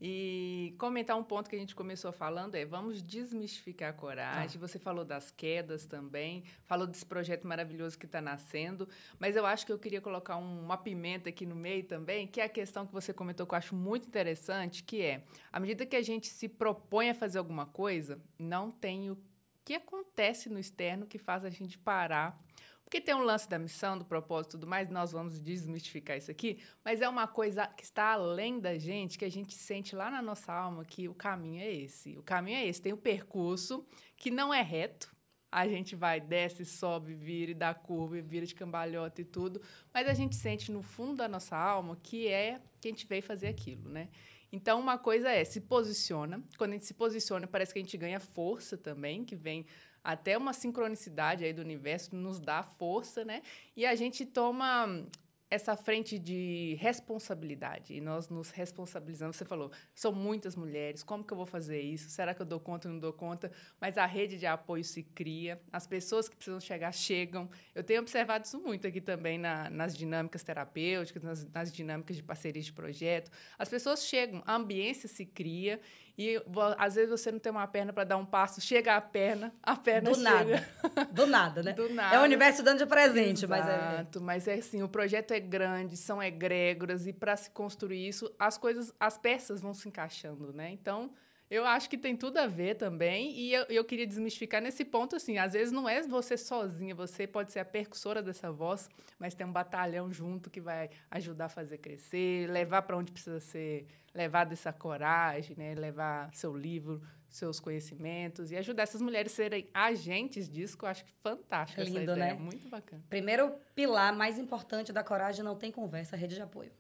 [0.01, 4.59] e comentar um ponto que a gente começou falando, é vamos desmistificar a coragem.
[4.59, 9.67] Você falou das quedas também, falou desse projeto maravilhoso que está nascendo, mas eu acho
[9.67, 12.87] que eu queria colocar um- uma pimenta aqui no meio também, que é a questão
[12.87, 16.29] que você comentou que eu acho muito interessante, que é, à medida que a gente
[16.29, 19.19] se propõe a fazer alguma coisa, não tem o
[19.65, 22.43] que acontece no externo que faz a gente parar
[22.91, 26.29] Porque tem um lance da missão, do propósito e tudo mais, nós vamos desmistificar isso
[26.29, 30.11] aqui, mas é uma coisa que está além da gente, que a gente sente lá
[30.11, 32.19] na nossa alma que o caminho é esse.
[32.19, 32.83] O caminho é esse.
[32.83, 35.15] Tem o percurso que não é reto,
[35.53, 39.63] a gente vai, desce, sobe, vira e dá curva, e vira de cambalhota e tudo,
[39.95, 43.23] mas a gente sente no fundo da nossa alma que é que a gente veio
[43.23, 44.09] fazer aquilo, né?
[44.53, 46.43] Então, uma coisa é, se posiciona.
[46.59, 49.65] Quando a gente se posiciona, parece que a gente ganha força também, que vem
[50.03, 53.43] até uma sincronicidade aí do universo, nos dá força, né?
[53.77, 55.07] E a gente toma
[55.51, 57.93] essa frente de responsabilidade.
[57.93, 59.35] E nós nos responsabilizamos.
[59.35, 62.09] Você falou, são muitas mulheres, como que eu vou fazer isso?
[62.09, 63.51] Será que eu dou conta ou não dou conta?
[63.81, 67.51] Mas a rede de apoio se cria, as pessoas que precisam chegar chegam.
[67.75, 72.23] Eu tenho observado isso muito aqui também na, nas dinâmicas terapêuticas, nas, nas dinâmicas de
[72.23, 73.33] parceria de projeto.
[73.59, 75.81] As pessoas chegam, a ambiência se cria
[76.23, 76.43] e
[76.77, 79.75] às vezes você não tem uma perna para dar um passo, chega a perna, a
[79.75, 80.31] perna Do chega.
[80.31, 80.69] nada.
[81.11, 81.73] Do nada, né?
[81.73, 82.15] Do nada.
[82.15, 84.47] É o universo dando de presente, Exato, mas é.
[84.47, 88.59] mas é assim, o projeto é grande, são egrégoras e para se construir isso, as
[88.59, 90.71] coisas, as peças vão se encaixando, né?
[90.71, 91.11] Então,
[91.51, 95.17] eu acho que tem tudo a ver também, e eu, eu queria desmistificar nesse ponto,
[95.17, 99.35] assim, às vezes não é você sozinha, você pode ser a percussora dessa voz, mas
[99.35, 103.85] tem um batalhão junto que vai ajudar a fazer crescer, levar para onde precisa ser
[104.15, 105.75] levado essa coragem, né?
[105.75, 110.89] levar seu livro, seus conhecimentos, e ajudar essas mulheres a serem agentes disso, que eu
[110.89, 112.41] acho que fantástico Lindo, essa ideia, né?
[112.41, 113.03] muito bacana.
[113.11, 116.71] Primeiro pilar mais importante da coragem não tem conversa, rede de apoio.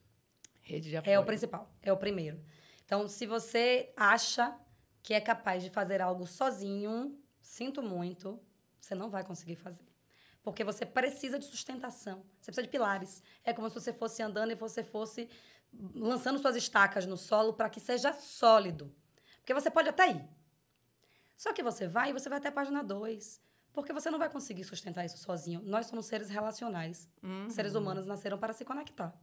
[0.63, 1.13] Rede de apoio.
[1.13, 2.41] É o principal, é o primeiro.
[2.91, 4.53] Então, se você acha
[5.01, 8.43] que é capaz de fazer algo sozinho, sinto muito,
[8.81, 9.87] você não vai conseguir fazer.
[10.43, 13.23] Porque você precisa de sustentação, você precisa de pilares.
[13.45, 15.31] É como se você fosse andando e você fosse
[15.95, 18.93] lançando suas estacas no solo para que seja sólido.
[19.37, 20.29] Porque você pode até ir.
[21.37, 23.41] Só que você vai e você vai até a página 2.
[23.73, 25.63] Porque você não vai conseguir sustentar isso sozinho.
[25.63, 27.09] Nós somos seres relacionais.
[27.23, 27.49] Uhum.
[27.51, 29.17] Seres humanos nasceram para se conectar.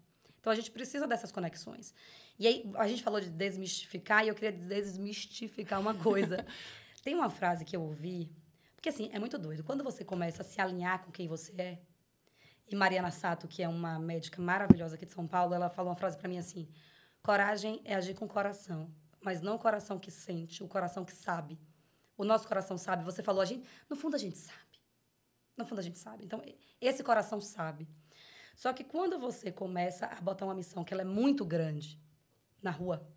[0.47, 1.93] Então a gente precisa dessas conexões.
[2.39, 6.45] E aí a gente falou de desmistificar e eu queria desmistificar uma coisa.
[7.03, 8.31] Tem uma frase que eu ouvi,
[8.73, 9.61] porque assim, é muito doido.
[9.61, 11.81] Quando você começa a se alinhar com quem você é,
[12.65, 15.97] e Mariana Sato, que é uma médica maravilhosa aqui de São Paulo, ela falou uma
[15.97, 16.69] frase para mim assim:
[17.21, 21.13] coragem é agir com o coração, mas não o coração que sente, o coração que
[21.13, 21.59] sabe.
[22.17, 23.03] O nosso coração sabe.
[23.03, 24.79] Você falou, a gente, no fundo a gente sabe.
[25.57, 26.23] No fundo a gente sabe.
[26.23, 26.41] Então,
[26.79, 27.85] esse coração sabe.
[28.57, 32.01] Só que quando você começa a botar uma missão que ela é muito grande
[32.59, 33.07] na rua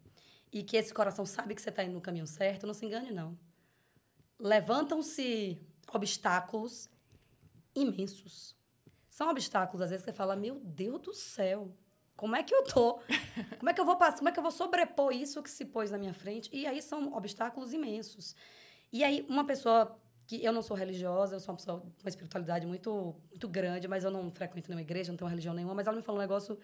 [0.52, 3.10] e que esse coração sabe que você está indo no caminho certo, não se engane,
[3.10, 3.38] não.
[4.38, 5.58] Levantam-se
[5.94, 6.90] obstáculos
[7.74, 8.54] imensos.
[9.08, 11.74] São obstáculos, às vezes, que você fala, meu Deus do céu,
[12.14, 13.00] como é que eu tô?
[13.58, 14.18] Como é que eu vou passar?
[14.18, 16.50] Como é que eu vou sobrepor isso que se pôs na minha frente?
[16.52, 18.36] E aí são obstáculos imensos.
[18.92, 19.98] E aí, uma pessoa
[20.30, 23.88] que eu não sou religiosa, eu sou uma pessoa com uma espiritualidade muito, muito grande,
[23.88, 26.22] mas eu não frequento nenhuma igreja, não tenho religião nenhuma, mas ela me falou um
[26.22, 26.56] negócio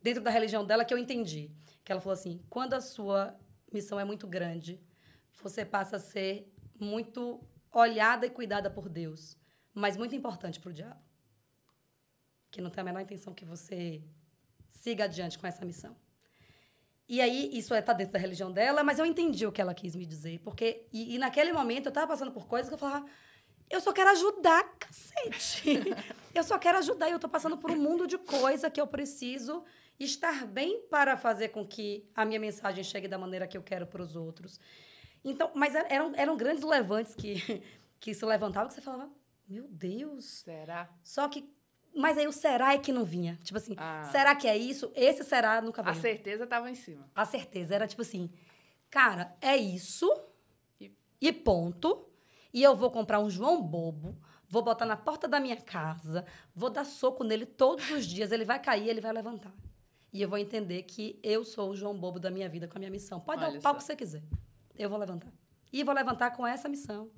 [0.00, 1.50] dentro da religião dela que eu entendi.
[1.82, 3.36] Que ela falou assim: quando a sua
[3.72, 4.80] missão é muito grande,
[5.42, 9.36] você passa a ser muito olhada e cuidada por Deus,
[9.74, 11.02] mas muito importante para o diabo.
[12.48, 14.04] Que não tem a menor intenção que você
[14.68, 15.96] siga adiante com essa missão.
[17.10, 19.96] E aí, isso é, dentro da religião dela, mas eu entendi o que ela quis
[19.96, 20.38] me dizer.
[20.44, 23.04] Porque, e, e naquele momento, eu estava passando por coisas que eu falava,
[23.68, 25.80] eu só quero ajudar, cacete.
[26.32, 27.08] eu só quero ajudar.
[27.08, 29.64] E eu estou passando por um mundo de coisa que eu preciso
[29.98, 33.88] estar bem para fazer com que a minha mensagem chegue da maneira que eu quero
[33.88, 34.60] para os outros.
[35.24, 37.60] Então, mas eram, eram grandes levantes que,
[37.98, 39.10] que se levantavam, que você falava,
[39.48, 40.26] meu Deus.
[40.44, 40.88] Será?
[41.02, 41.52] Só que
[41.94, 43.38] mas aí o será é que não vinha.
[43.42, 44.04] Tipo assim, Ah.
[44.10, 44.90] será que é isso?
[44.94, 46.00] Esse será nunca A veio.
[46.00, 47.08] certeza estava em cima.
[47.14, 48.30] A certeza era tipo assim,
[48.90, 50.08] cara, é isso
[50.80, 52.06] E- e ponto.
[52.52, 54.16] E eu vou comprar um João Bobo,
[54.48, 56.24] vou botar na porta da minha casa,
[56.54, 59.52] vou dar soco nele todos os dias, ele vai cair, ele vai levantar.
[60.12, 62.80] E eu vou entender que eu sou o João Bobo da minha vida com a
[62.80, 63.20] minha missão.
[63.20, 64.22] Pode dar Olha o pau que você quiser.
[64.76, 65.32] Eu vou levantar.
[65.72, 67.08] E vou levantar com essa missão.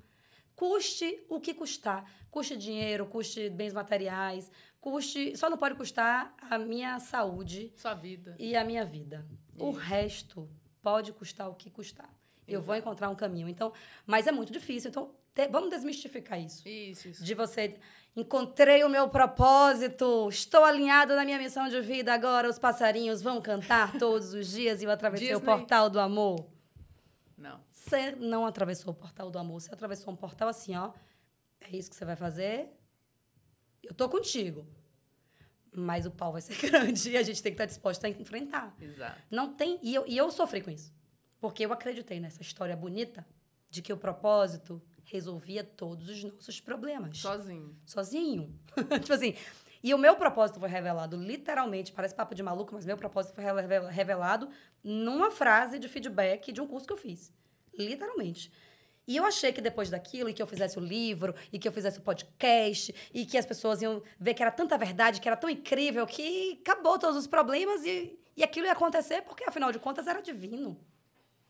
[0.55, 2.09] Custe o que custar.
[2.29, 5.35] Custe dinheiro, custe bens materiais, custe.
[5.37, 8.35] Só não pode custar a minha saúde Sua vida.
[8.39, 9.25] e a minha vida.
[9.57, 9.79] O Isso.
[9.79, 10.49] resto
[10.81, 12.09] pode custar o que custar.
[12.47, 13.47] Eu vou encontrar um caminho.
[13.47, 13.71] Então,
[14.05, 14.89] mas é muito difícil.
[14.89, 16.67] Então, te- vamos desmistificar isso.
[16.67, 17.23] Isso, isso.
[17.23, 17.77] De você
[18.15, 22.13] encontrei o meu propósito, estou alinhado na minha missão de vida.
[22.13, 25.45] Agora os passarinhos vão cantar todos os dias e eu atravessei o Disney.
[25.55, 26.45] portal do amor.
[27.37, 27.59] Não.
[27.83, 30.93] Você não atravessou o portal do amor, você atravessou um portal assim, ó.
[31.59, 32.69] É isso que você vai fazer?
[33.83, 34.65] Eu tô contigo.
[35.69, 38.73] Mas o pau vai ser grande e a gente tem que estar disposto a enfrentar.
[38.79, 39.21] Exato.
[39.29, 39.79] Não tem.
[39.83, 40.93] E eu, e eu sofri com isso.
[41.41, 43.27] Porque eu acreditei nessa história bonita
[43.69, 47.17] de que o propósito resolvia todos os nossos problemas.
[47.17, 47.77] Sozinho.
[47.83, 48.59] Sozinho.
[49.01, 49.35] tipo assim.
[49.83, 53.43] E o meu propósito foi revelado, literalmente, parece papo de maluco, mas meu propósito foi
[53.89, 54.49] revelado
[54.81, 57.33] numa frase de feedback de um curso que eu fiz.
[57.77, 58.51] Literalmente.
[59.05, 61.71] E eu achei que depois daquilo, e que eu fizesse o livro, e que eu
[61.71, 65.35] fizesse o podcast, e que as pessoas iam ver que era tanta verdade, que era
[65.35, 69.79] tão incrível, que acabou todos os problemas e, e aquilo ia acontecer, porque afinal de
[69.79, 70.79] contas era divino.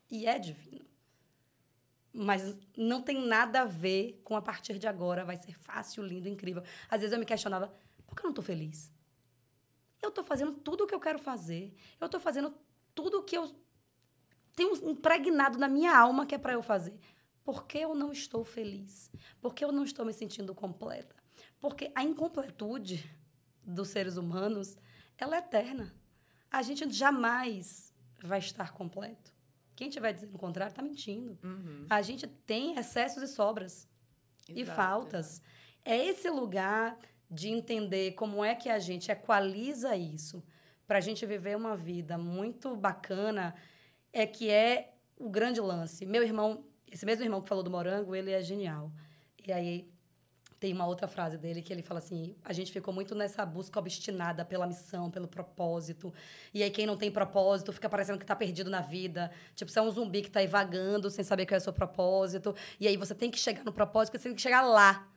[0.10, 0.86] E é divino.
[2.12, 6.28] Mas não tem nada a ver com a partir de agora, vai ser fácil, lindo,
[6.28, 6.64] incrível.
[6.90, 7.74] Às vezes eu me questionava,
[8.08, 8.92] por que eu não estou feliz?
[10.02, 11.74] Eu estou fazendo tudo o que eu quero fazer.
[12.00, 12.54] Eu estou fazendo
[12.94, 13.50] tudo o que eu
[14.56, 16.98] tenho impregnado na minha alma que é para eu fazer.
[17.44, 19.12] Por que eu não estou feliz?
[19.42, 21.16] Por que eu não estou me sentindo completa?
[21.60, 23.10] Porque a incompletude
[23.63, 24.78] dos seres humanos,
[25.18, 25.94] ela é eterna.
[26.52, 29.34] A gente jamais vai estar completo.
[29.76, 31.38] Quem estiver dizendo o contrário está mentindo.
[31.44, 31.86] Uhum.
[31.89, 33.89] A gente tem excessos e sobras
[34.48, 35.42] Exato, e faltas.
[35.84, 36.98] É esse lugar
[37.30, 40.44] de entender como é que a gente equaliza isso
[40.86, 43.56] para a gente viver uma vida muito bacana
[44.13, 46.06] é que é o grande lance.
[46.06, 48.91] Meu irmão esse mesmo irmão que falou do morango, ele é genial.
[49.45, 49.91] E aí
[50.60, 53.80] tem uma outra frase dele que ele fala assim: a gente ficou muito nessa busca
[53.80, 56.13] obstinada pela missão, pelo propósito.
[56.54, 59.32] E aí, quem não tem propósito fica parecendo que está perdido na vida.
[59.56, 61.73] Tipo, você é um zumbi que está aí vagando sem saber qual é o seu
[61.73, 62.56] propósito.
[62.80, 65.10] E aí você tem que chegar no propósito, você tem que chegar lá.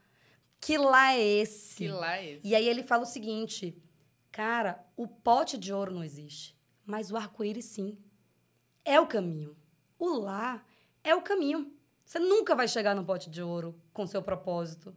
[0.58, 1.76] Que lá é esse?
[1.76, 2.40] Que lá é esse?
[2.42, 3.76] E aí ele fala o seguinte:
[4.32, 6.56] cara, o pote de ouro não existe,
[6.86, 7.98] mas o arco-íris sim.
[8.86, 9.54] É o caminho.
[9.98, 10.64] O lá
[11.04, 11.70] é o caminho.
[12.06, 14.96] Você nunca vai chegar no pote de ouro com seu propósito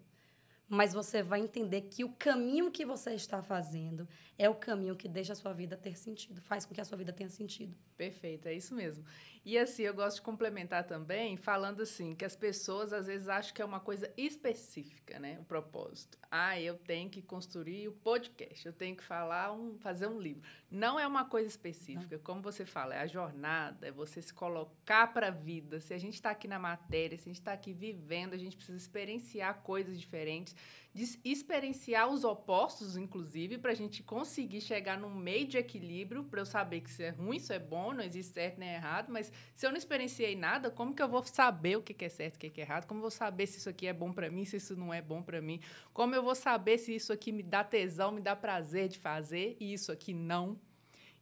[0.70, 4.08] mas você vai entender que o caminho que você está fazendo
[4.40, 6.98] é o caminho que deixa a sua vida ter sentido, faz com que a sua
[6.98, 7.76] vida tenha sentido.
[7.98, 9.04] Perfeito, é isso mesmo.
[9.44, 13.54] E assim, eu gosto de complementar também, falando assim, que as pessoas às vezes acham
[13.54, 15.38] que é uma coisa específica, né?
[15.40, 16.18] O propósito.
[16.32, 20.42] Ah, eu tenho que construir o podcast, eu tenho que falar um, fazer um livro.
[20.72, 22.24] Não é uma coisa específica, Não.
[22.24, 25.82] como você fala, é a jornada, é você se colocar para a vida.
[25.82, 28.56] Se a gente está aqui na matéria, se a gente está aqui vivendo, a gente
[28.56, 30.56] precisa experienciar coisas diferentes
[31.00, 36.42] de experienciar os opostos, inclusive, para a gente conseguir chegar num meio de equilíbrio, para
[36.42, 39.32] eu saber que isso é ruim, isso é bom, não existe certo nem errado, mas
[39.56, 42.48] se eu não experienciei nada, como que eu vou saber o que é certo e
[42.48, 42.86] o que é errado?
[42.86, 45.02] Como eu vou saber se isso aqui é bom para mim, se isso não é
[45.02, 45.62] bom para mim?
[45.94, 49.56] Como eu vou saber se isso aqui me dá tesão, me dá prazer de fazer
[49.58, 50.60] e isso aqui não?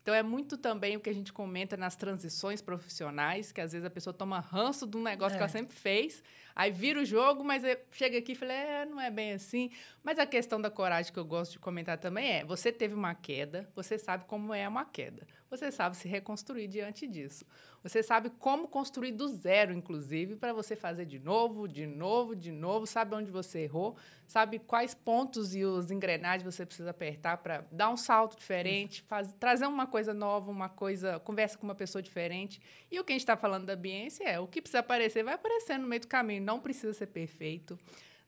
[0.08, 3.86] Então, é muito também o que a gente comenta nas transições profissionais, que às vezes
[3.86, 5.38] a pessoa toma ranço de um negócio é.
[5.38, 6.24] que ela sempre fez,
[6.56, 9.70] aí vira o jogo, mas chega aqui e fala, é, não é bem assim.
[10.02, 13.14] Mas a questão da coragem que eu gosto de comentar também é: você teve uma
[13.14, 17.44] queda, você sabe como é uma queda, você sabe se reconstruir diante disso.
[17.88, 22.52] Você sabe como construir do zero, inclusive, para você fazer de novo, de novo, de
[22.52, 23.96] novo, sabe onde você errou,
[24.28, 29.34] sabe quais pontos e os engrenagens você precisa apertar para dar um salto diferente, faz,
[29.40, 32.62] trazer uma coisa nova, uma coisa, conversa com uma pessoa diferente.
[32.92, 35.36] E o que a gente está falando da ambiência é o que precisa aparecer, vai
[35.36, 37.78] aparecer no meio do caminho, não precisa ser perfeito.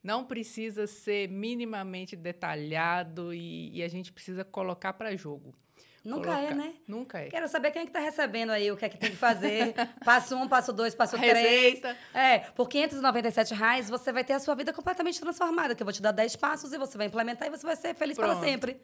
[0.01, 5.53] Não precisa ser minimamente detalhado e, e a gente precisa colocar para jogo.
[6.03, 6.73] Nunca é, né?
[6.87, 7.29] Nunca é.
[7.29, 9.73] Quero saber quem é que está recebendo aí, o que é que tem que fazer.
[10.03, 11.81] passo um, passo dois, passo três.
[12.13, 15.93] É, por 597 reais você vai ter a sua vida completamente transformada, que eu vou
[15.93, 18.39] te dar 10 passos e você vai implementar e você vai ser feliz Pronto.
[18.39, 18.81] para sempre.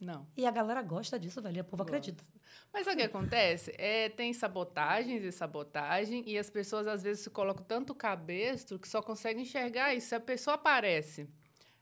[0.00, 0.26] Não.
[0.36, 1.56] E a galera gosta disso, velho.
[1.56, 2.24] E o povo acredita.
[2.72, 3.74] Mas o que acontece?
[3.76, 8.86] É, tem sabotagens e sabotagem, e as pessoas às vezes se colocam tanto cabestro que
[8.86, 10.08] só conseguem enxergar isso.
[10.08, 11.28] Se a pessoa aparece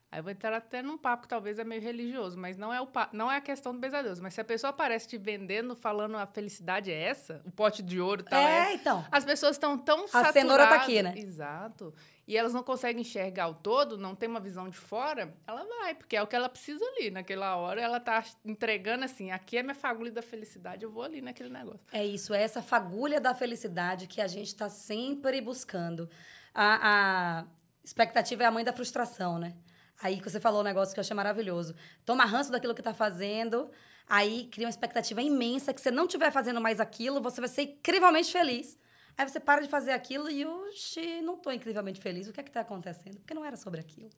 [0.09, 2.81] Aí eu vou entrar até num papo que talvez é meio religioso, mas não é,
[2.81, 4.21] o não é a questão do beijar Deus.
[4.21, 7.99] Mas se a pessoa aparece te vendendo, falando a felicidade é essa, o pote de
[7.99, 9.05] ouro tá É, então.
[9.11, 10.29] As pessoas estão tão a saturadas.
[10.29, 11.13] A cenoura tá aqui, né?
[11.17, 11.93] Exato.
[12.25, 15.93] E elas não conseguem enxergar o todo, não tem uma visão de fora, ela vai,
[15.93, 17.11] porque é o que ela precisa ali.
[17.11, 21.21] Naquela hora, ela tá entregando assim, aqui é minha fagulha da felicidade, eu vou ali
[21.21, 21.81] naquele negócio.
[21.91, 26.09] É isso, é essa fagulha da felicidade que a gente está sempre buscando.
[26.53, 27.45] A, a
[27.83, 29.53] expectativa é a mãe da frustração, né?
[30.01, 31.75] Aí que você falou um negócio que eu achei maravilhoso.
[32.05, 33.69] Toma ranço daquilo que está fazendo,
[34.07, 37.63] aí cria uma expectativa imensa que você não estiver fazendo mais aquilo, você vai ser
[37.63, 38.77] incrivelmente feliz.
[39.17, 42.27] Aí você para de fazer aquilo e, oxi, não estou incrivelmente feliz.
[42.27, 43.17] O que é que está acontecendo?
[43.17, 44.11] Porque não era sobre aquilo.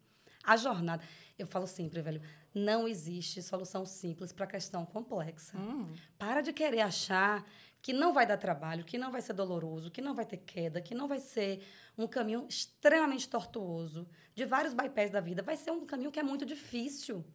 [0.44, 1.02] A jornada.
[1.38, 2.22] Eu falo sempre, velho,
[2.54, 5.58] não existe solução simples para questão complexa.
[5.58, 5.94] Hum.
[6.18, 7.46] Para de querer achar
[7.82, 10.82] que não vai dar trabalho, que não vai ser doloroso, que não vai ter queda,
[10.82, 11.66] que não vai ser
[12.04, 15.44] um caminho extremamente tortuoso, de vários bypass da vida.
[15.44, 17.26] Vai ser um caminho que é muito difícil.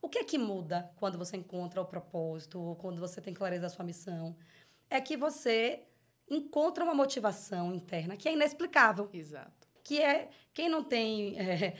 [0.00, 3.62] O que é que muda quando você encontra o propósito, ou quando você tem clareza
[3.62, 4.36] da sua missão?
[4.90, 5.84] É que você
[6.30, 9.08] encontra uma motivação interna que é inexplicável.
[9.12, 11.74] Exato que é quem não tem é,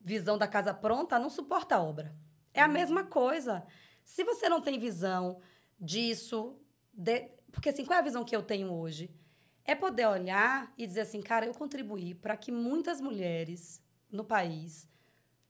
[0.00, 2.12] visão da casa pronta não suporta a obra.
[2.52, 3.64] É a mesma coisa.
[4.02, 5.40] Se você não tem visão
[5.78, 6.58] disso,
[6.92, 9.08] de, porque assim, qual é a visão que eu tenho hoje?
[9.64, 14.88] É poder olhar e dizer assim, cara, eu contribuí para que muitas mulheres no país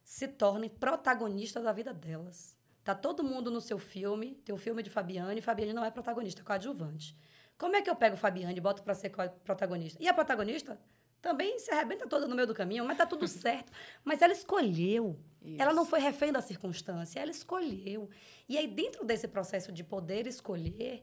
[0.05, 2.57] se tornem protagonistas da vida delas.
[2.85, 5.85] Tá todo mundo no seu filme, tem o um filme de Fabiane, e Fabiane não
[5.85, 7.17] é protagonista, é coadjuvante.
[7.57, 9.11] Como é que eu pego Fabiane e boto para ser
[9.45, 10.03] protagonista?
[10.03, 10.79] E a protagonista
[11.23, 13.73] também se arrebenta toda no meio do caminho, mas tá tudo certo.
[14.05, 15.19] Mas ela escolheu.
[15.41, 15.61] Isso.
[15.61, 18.11] Ela não foi refém da circunstância, ela escolheu.
[18.49, 21.03] E aí, dentro desse processo de poder escolher,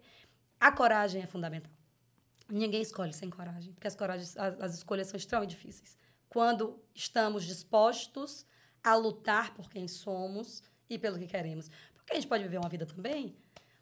[0.59, 1.71] a coragem é fundamental.
[2.51, 5.97] Ninguém escolhe sem coragem, porque as, coragens, as, as escolhas são extremamente difíceis.
[6.27, 8.45] Quando estamos dispostos
[8.83, 11.69] a lutar por quem somos e pelo que queremos.
[11.93, 13.35] Porque a gente pode viver uma vida também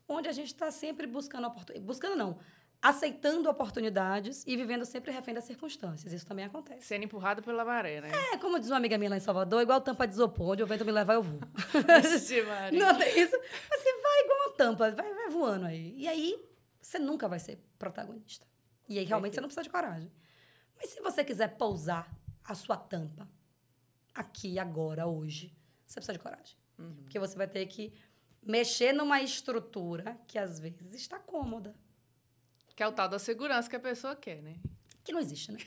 [0.08, 1.86] onde a gente está sempre buscando oportunidades.
[1.86, 2.40] Buscando, não
[2.82, 6.14] aceitando oportunidades e vivendo sempre refém das circunstâncias.
[6.14, 6.88] Isso também acontece.
[6.88, 8.10] Sendo empurrado pela maré, né?
[8.32, 10.68] É, como diz uma amiga minha lá em Salvador, igual tampa de isopor, onde o
[10.68, 11.40] vento me levar, eu vou.
[12.72, 13.36] Não tem isso.
[13.38, 15.94] Você vai igual uma tampa, vai, vai voando aí.
[15.98, 16.42] E aí,
[16.82, 18.48] você nunca vai ser protagonista.
[18.90, 20.12] E aí, realmente, você não precisa de coragem.
[20.76, 22.12] Mas se você quiser pousar
[22.44, 23.30] a sua tampa
[24.14, 26.58] aqui, agora, hoje, você precisa de coragem.
[26.78, 27.04] Uhum.
[27.04, 27.94] Porque você vai ter que
[28.42, 31.74] mexer numa estrutura que, às vezes, está cômoda
[32.80, 34.56] que é o tal da segurança que a pessoa quer, né?
[35.04, 35.60] Que não existe, né?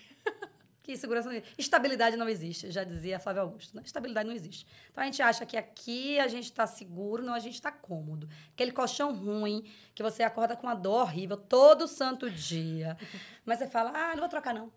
[0.83, 1.55] Que segurança não existe.
[1.59, 3.76] Estabilidade não existe, já dizia Flávio Augusto.
[3.76, 3.83] Né?
[3.85, 4.66] Estabilidade não existe.
[4.91, 8.28] Então a gente acha que aqui a gente está seguro, não, a gente está cômodo.
[8.53, 9.64] Aquele colchão ruim,
[9.95, 12.97] que você acorda com uma dor horrível todo santo dia.
[13.45, 14.72] Mas você fala, ah, não vou trocar, não.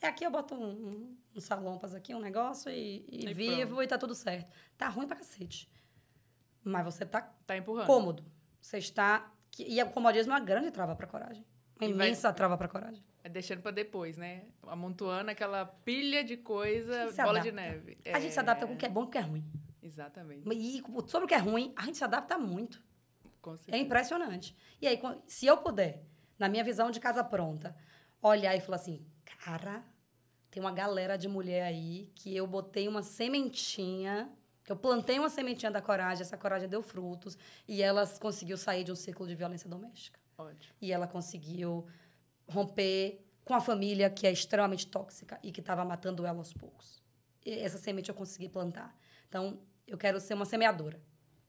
[0.00, 3.68] É aqui eu boto um, um, um salompas aqui, um negócio e, e, e vivo
[3.68, 3.82] pronto.
[3.82, 4.52] e tá tudo certo.
[4.76, 5.70] Tá ruim pra cacete.
[6.64, 7.86] Mas você tá, tá empurrando.
[7.86, 8.24] cômodo.
[8.60, 9.32] Você está.
[9.58, 11.44] E o comodismo é uma grande trava pra coragem.
[11.80, 13.04] Uma imensa vai, trava para coragem.
[13.24, 14.44] É deixando para depois, né?
[14.66, 17.98] Amontoando aquela pilha de coisa, bola de neve.
[18.12, 19.44] A gente se adapta com o que é bom e o que é ruim.
[19.82, 20.48] Exatamente.
[20.52, 22.82] E sobre o que é ruim, a gente se adapta muito.
[23.68, 24.56] É impressionante.
[24.80, 26.02] E aí, se eu puder,
[26.38, 27.74] na minha visão de casa pronta,
[28.20, 29.84] olhar e falar assim, cara,
[30.50, 34.30] tem uma galera de mulher aí que eu botei uma sementinha,
[34.64, 38.84] que eu plantei uma sementinha da coragem, essa coragem deu frutos e elas conseguiu sair
[38.84, 40.20] de um ciclo de violência doméstica.
[40.38, 40.74] Ótimo.
[40.80, 41.86] E ela conseguiu
[42.48, 47.02] romper com a família que é extremamente tóxica e que estava matando ela aos poucos.
[47.44, 48.96] E essa semente eu consegui plantar.
[49.28, 51.00] Então, eu quero ser uma semeadora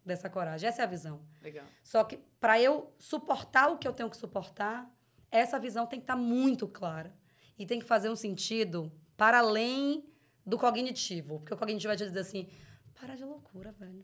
[0.06, 0.68] dessa coragem.
[0.68, 1.22] Essa é a visão.
[1.42, 1.66] Legal.
[1.84, 4.92] Só que para eu suportar o que eu tenho que suportar,
[5.30, 7.16] essa visão tem que estar tá muito clara.
[7.58, 10.04] E tem que fazer um sentido para além
[10.46, 11.40] do cognitivo.
[11.40, 12.50] Porque o cognitivo vai te dizer assim:
[12.94, 14.04] para de loucura, velho.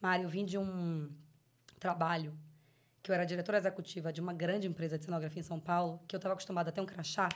[0.00, 1.10] Mário, eu vim de um
[1.78, 2.38] trabalho
[3.02, 6.14] que eu era diretora executiva de uma grande empresa de cenografia em São Paulo, que
[6.14, 7.28] eu estava acostumada a ter um crachá,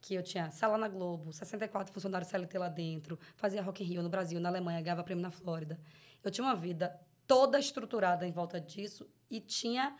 [0.00, 4.02] que eu tinha sala na Globo, 64 funcionários CLT lá dentro, fazia Rock in Rio
[4.02, 5.78] no Brasil, na Alemanha, ganhava prêmio na Flórida.
[6.22, 9.96] Eu tinha uma vida toda estruturada em volta disso e tinha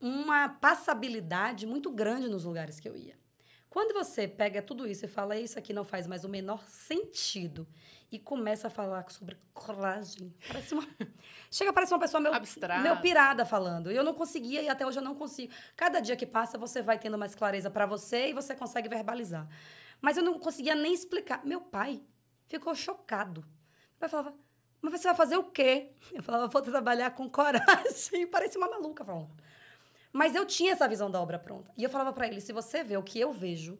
[0.00, 3.21] uma passabilidade muito grande nos lugares que eu ia.
[3.72, 7.66] Quando você pega tudo isso e fala, isso aqui não faz mais o menor sentido,
[8.10, 10.86] e começa a falar sobre coragem, parece uma.
[11.50, 12.34] Chega, parece uma pessoa meio,
[12.82, 13.90] meio pirada falando.
[13.90, 15.54] Eu não conseguia, e até hoje eu não consigo.
[15.74, 19.48] Cada dia que passa, você vai tendo mais clareza para você e você consegue verbalizar.
[20.02, 21.42] Mas eu não conseguia nem explicar.
[21.42, 22.02] Meu pai
[22.48, 23.40] ficou chocado.
[23.40, 24.34] Meu pai falava,
[24.82, 25.92] mas você vai fazer o quê?
[26.12, 28.26] Eu falava, vou trabalhar com coragem.
[28.28, 29.30] Parecia uma maluca falando.
[30.12, 31.72] Mas eu tinha essa visão da obra pronta.
[31.76, 33.78] E eu falava para ele: se você vê o que eu vejo,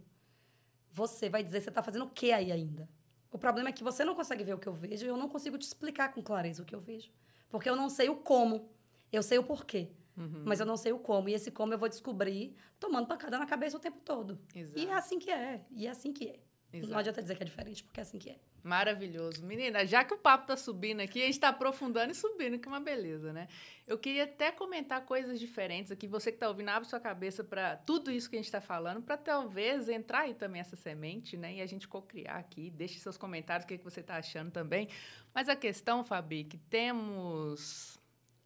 [0.91, 2.89] você vai dizer você está fazendo o que aí ainda?
[3.31, 5.29] O problema é que você não consegue ver o que eu vejo e eu não
[5.29, 7.11] consigo te explicar com clareza o que eu vejo.
[7.49, 8.71] Porque eu não sei o como.
[9.11, 9.91] Eu sei o porquê.
[10.17, 10.43] Uhum.
[10.45, 11.29] Mas eu não sei o como.
[11.29, 14.39] E esse como eu vou descobrir tomando pancada na cabeça o tempo todo.
[14.55, 14.79] Exato.
[14.79, 15.65] E é assim que é.
[15.71, 16.41] E é assim que é.
[16.73, 16.91] Exato.
[16.91, 18.37] Não adianta dizer que é diferente, porque é assim que é.
[18.63, 19.45] Maravilhoso.
[19.45, 22.67] Menina, já que o papo tá subindo aqui, a gente tá aprofundando e subindo, que
[22.67, 23.47] é uma beleza, né?
[23.87, 26.07] Eu queria até comentar coisas diferentes aqui.
[26.07, 29.03] Você que tá ouvindo, abre sua cabeça para tudo isso que a gente está falando,
[29.03, 31.57] para talvez entrar aí também essa semente, né?
[31.57, 32.71] E a gente cocriar aqui.
[32.71, 34.89] Deixe seus comentários, o que, que você tá achando também.
[35.35, 37.99] Mas a questão, Fabi, que temos.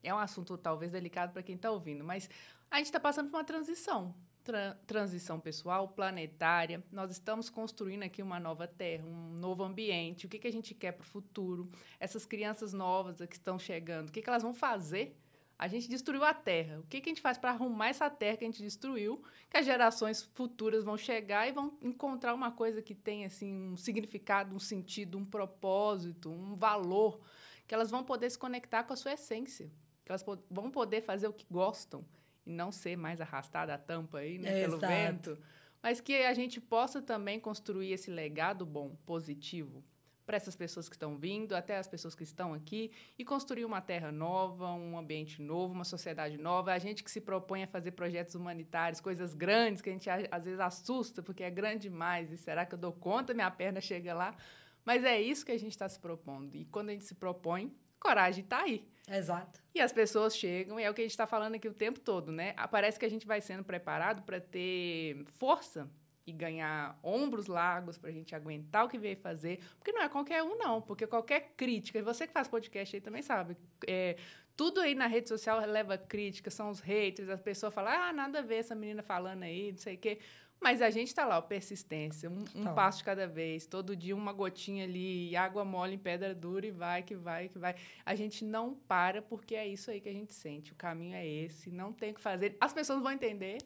[0.02, 2.30] É um assunto talvez delicado para quem está ouvindo, mas
[2.70, 4.14] a gente está passando por uma transição
[4.46, 6.82] tra transição pessoal, planetária.
[6.92, 10.24] Nós estamos construindo aqui uma nova terra, um novo ambiente.
[10.24, 11.68] O que, que a gente quer para o futuro?
[11.98, 15.18] Essas crianças novas que estão chegando, o que, que elas vão fazer?
[15.58, 16.78] A gente destruiu a terra.
[16.78, 19.20] O que, que a gente faz para arrumar essa terra que a gente destruiu?
[19.50, 23.76] Que as gerações futuras vão chegar e vão encontrar uma coisa que tem assim um
[23.76, 27.20] significado, um sentido, um propósito, um valor,
[27.66, 29.72] que elas vão poder se conectar com a sua essência,
[30.04, 32.04] que elas vão poder fazer o que gostam
[32.46, 34.92] e não ser mais arrastada a tampa aí, né, é, pelo exato.
[34.92, 35.38] vento.
[35.82, 39.84] mas que a gente possa também construir esse legado bom, positivo,
[40.24, 43.80] para essas pessoas que estão vindo, até as pessoas que estão aqui, e construir uma
[43.80, 46.72] terra nova, um ambiente novo, uma sociedade nova.
[46.72, 50.44] A gente que se propõe a fazer projetos humanitários, coisas grandes, que a gente às
[50.44, 53.32] vezes assusta, porque é grande demais, e será que eu dou conta?
[53.32, 54.36] Minha perna chega lá.
[54.84, 56.56] Mas é isso que a gente está se propondo.
[56.56, 57.72] E quando a gente se propõe,
[58.06, 58.86] coragem está aí.
[59.08, 59.60] Exato.
[59.74, 62.00] E as pessoas chegam, e é o que a gente está falando aqui o tempo
[62.00, 62.54] todo, né?
[62.70, 65.88] Parece que a gente vai sendo preparado para ter força
[66.26, 70.08] e ganhar ombros largos para a gente aguentar o que veio fazer, porque não é
[70.08, 74.16] qualquer um, não, porque qualquer crítica, você que faz podcast aí também sabe, é,
[74.56, 78.40] tudo aí na rede social leva crítica, são os haters, a pessoa fala, ah, nada
[78.40, 80.18] a ver essa menina falando aí, não sei o quê.
[80.60, 84.16] Mas a gente está lá, ó, persistência, um, um passo de cada vez, todo dia
[84.16, 87.74] uma gotinha ali, água mole em pedra dura e vai, que vai, que vai.
[88.04, 91.26] A gente não para porque é isso aí que a gente sente, o caminho é
[91.26, 92.56] esse, não tem o que fazer.
[92.60, 93.58] As pessoas vão entender,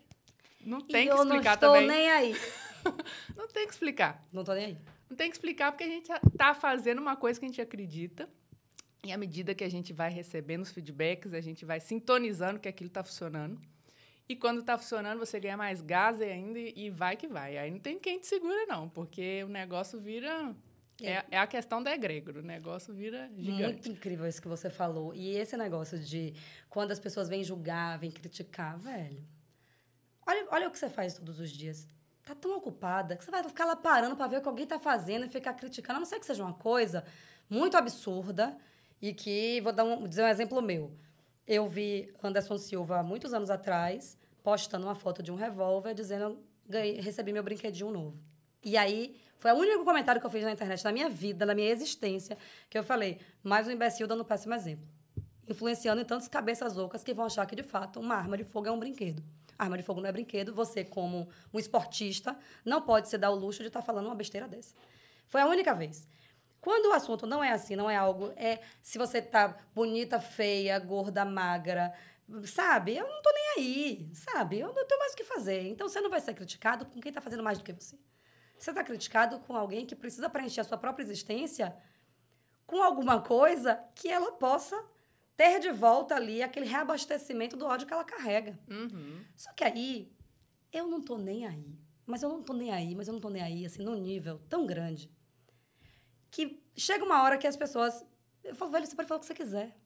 [0.64, 1.82] não tem e que explicar também.
[1.82, 2.34] Eu não estou nem aí.
[3.36, 4.28] não tem que explicar.
[4.32, 4.78] Não estou nem aí.
[5.08, 8.28] Não tem que explicar porque a gente está fazendo uma coisa que a gente acredita.
[9.02, 12.68] E à medida que a gente vai recebendo os feedbacks, a gente vai sintonizando que
[12.68, 13.58] aquilo está funcionando.
[14.30, 17.58] E quando está funcionando, você ganha mais gás ainda e vai que vai.
[17.58, 20.54] Aí não tem quem te segura, não, porque o negócio vira.
[21.02, 23.62] É, é, é a questão da egrégora, o negócio vira gigante.
[23.64, 25.12] Muito incrível isso que você falou.
[25.12, 26.32] E esse negócio de
[26.68, 29.20] quando as pessoas vêm julgar, vêm criticar, velho.
[30.24, 31.88] Olha, olha o que você faz todos os dias.
[32.24, 34.78] Tá tão ocupada que você vai ficar lá parando para ver o que alguém tá
[34.78, 35.96] fazendo e ficar criticando.
[35.96, 37.04] A não ser que seja uma coisa
[37.48, 38.56] muito absurda
[39.02, 40.96] e que, vou dar um, dizer um exemplo meu.
[41.52, 47.00] Eu vi Anderson Silva, muitos anos atrás, postando uma foto de um revólver dizendo ganhei,
[47.00, 48.16] recebi meu brinquedinho novo.
[48.62, 51.52] E aí, foi o único comentário que eu fiz na internet na minha vida, na
[51.52, 52.38] minha existência,
[52.68, 54.86] que eu falei, mais um imbecil dando um péssimo exemplo.
[55.48, 58.68] Influenciando em tantas cabeças ocas que vão achar que, de fato, uma arma de fogo
[58.68, 59.20] é um brinquedo.
[59.58, 60.54] arma de fogo não é brinquedo.
[60.54, 64.14] Você, como um esportista, não pode se dar o luxo de estar tá falando uma
[64.14, 64.72] besteira dessa.
[65.26, 66.06] Foi a única vez.
[66.60, 68.32] Quando o assunto não é assim, não é algo.
[68.36, 71.92] É se você tá bonita, feia, gorda, magra,
[72.44, 72.96] sabe?
[72.96, 74.60] Eu não tô nem aí, sabe?
[74.60, 75.66] Eu não tenho mais o que fazer.
[75.68, 77.98] Então você não vai ser criticado com quem tá fazendo mais do que você.
[78.58, 81.74] Você tá criticado com alguém que precisa preencher a sua própria existência
[82.66, 84.76] com alguma coisa que ela possa
[85.36, 88.58] ter de volta ali aquele reabastecimento do ódio que ela carrega.
[88.68, 89.24] Uhum.
[89.34, 90.12] Só que aí,
[90.70, 91.80] eu não tô nem aí.
[92.04, 94.38] Mas eu não tô nem aí, mas eu não tô nem aí, assim, num nível
[94.48, 95.10] tão grande
[96.30, 98.04] que chega uma hora que as pessoas.
[98.42, 99.76] Eu falo, velho, você pode falar o que você quiser.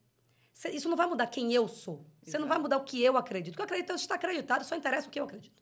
[0.72, 2.06] Isso não vai mudar quem eu sou.
[2.22, 2.42] Você Exato.
[2.42, 3.54] não vai mudar o que eu acredito.
[3.54, 5.60] O que eu acredito está acreditado, só interessa o que eu acredito.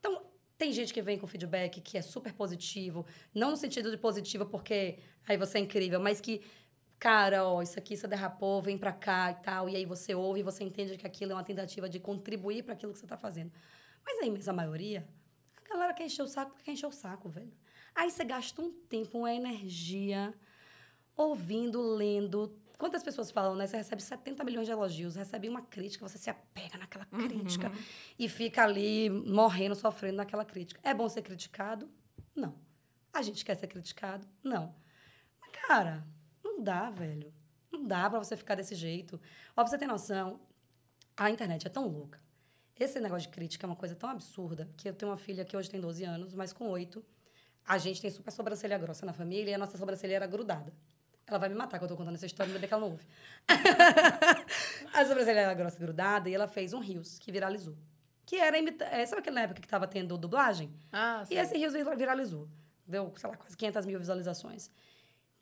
[0.00, 0.26] Então,
[0.58, 4.46] tem gente que vem com feedback que é super positivo, não no sentido de positivo
[4.46, 4.98] porque
[5.28, 6.42] aí você é incrível, mas que,
[6.98, 10.40] cara, ó, isso aqui você derrapou, vem pra cá e tal, e aí você ouve
[10.40, 13.16] e você entende que aquilo é uma tentativa de contribuir para aquilo que você tá
[13.18, 13.52] fazendo.
[14.04, 15.06] Mas aí, mas a maioria,
[15.62, 17.52] a galera quer encher o saco porque quer encher o saco, velho.
[17.96, 20.34] Aí você gasta um tempo, uma energia,
[21.16, 22.54] ouvindo, lendo.
[22.76, 23.66] Quantas pessoas falam, né?
[23.66, 27.26] Você recebe 70 milhões de elogios, recebe uma crítica, você se apega naquela uhum.
[27.26, 27.76] crítica uhum.
[28.18, 30.78] e fica ali morrendo, sofrendo naquela crítica.
[30.84, 31.90] É bom ser criticado?
[32.34, 32.54] Não.
[33.14, 34.28] A gente quer ser criticado?
[34.44, 34.74] Não.
[35.40, 36.06] Mas, cara,
[36.44, 37.32] não dá, velho.
[37.72, 39.18] Não dá para você ficar desse jeito.
[39.52, 40.38] Ó, pra você ter noção,
[41.16, 42.20] a internet é tão louca.
[42.78, 45.56] Esse negócio de crítica é uma coisa tão absurda que eu tenho uma filha que
[45.56, 47.02] hoje tem 12 anos, mas com 8
[47.66, 50.72] a gente tem super sobrancelha grossa na família e a nossa sobrancelha era grudada.
[51.26, 53.04] Ela vai me matar quando eu tô contando essa história, ainda que ela não ouve.
[54.94, 57.76] a sobrancelha era grossa e grudada e ela fez um rios que viralizou.
[58.24, 58.84] Que era, imita...
[58.84, 60.72] É, sabe aquela época que tava tendo dublagem?
[60.92, 61.34] Ah, sim.
[61.34, 62.48] E esse rios viralizou.
[62.86, 64.70] Deu, sei lá, quase 500 mil visualizações.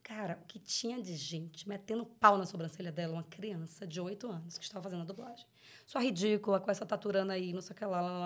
[0.03, 4.27] Cara, o que tinha de gente metendo pau na sobrancelha dela, uma criança de 8
[4.27, 5.47] anos que estava fazendo a dublagem.
[5.87, 8.19] Só ridícula, com essa taturana aí, não sei o que lá, lá, lá,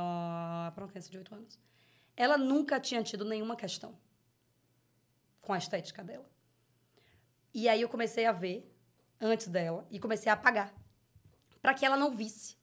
[0.65, 1.59] lá, pra uma criança de 8 anos.
[2.19, 3.97] Ela nunca tinha tido nenhuma questão
[5.41, 6.29] com a estética dela.
[7.55, 8.69] E aí eu comecei a ver
[9.21, 10.75] antes dela e comecei a apagar
[11.63, 12.59] para que ela não visse.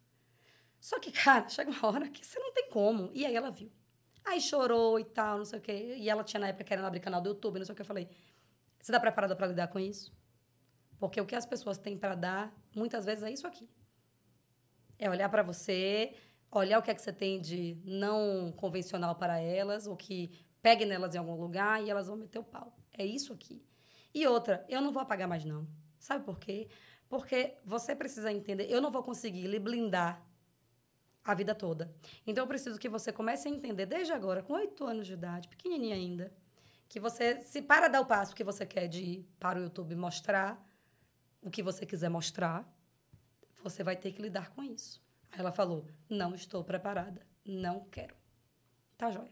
[0.77, 3.09] Só que, cara, chega uma hora que você não tem como.
[3.13, 3.71] E aí ela viu.
[4.25, 5.95] Aí chorou e tal, não sei o quê.
[5.99, 7.81] E ela tinha na época querendo abrir canal do YouTube, não sei o que.
[7.81, 8.09] Eu falei:
[8.77, 10.13] você está preparada para lidar com isso?
[10.99, 13.69] Porque o que as pessoas têm para dar, muitas vezes, é isso aqui.
[14.99, 16.13] É olhar para você
[16.59, 20.31] olhar o que é que você tem de não convencional para elas, ou que
[20.61, 22.75] pegue nelas em algum lugar e elas vão meter o pau.
[22.93, 23.63] É isso aqui.
[24.13, 25.67] E outra, eu não vou apagar mais não.
[25.99, 26.67] Sabe por quê?
[27.07, 30.25] Porque você precisa entender, eu não vou conseguir lhe blindar
[31.23, 31.93] a vida toda.
[32.25, 35.47] Então eu preciso que você comece a entender desde agora, com oito anos de idade,
[35.47, 36.33] pequenininha ainda,
[36.87, 39.95] que você se para dar o passo que você quer de ir para o YouTube
[39.95, 40.63] mostrar
[41.41, 42.67] o que você quiser mostrar,
[43.63, 45.04] você vai ter que lidar com isso.
[45.37, 47.25] Ela falou: Não estou preparada.
[47.45, 48.15] Não quero.
[48.97, 49.31] Tá joia.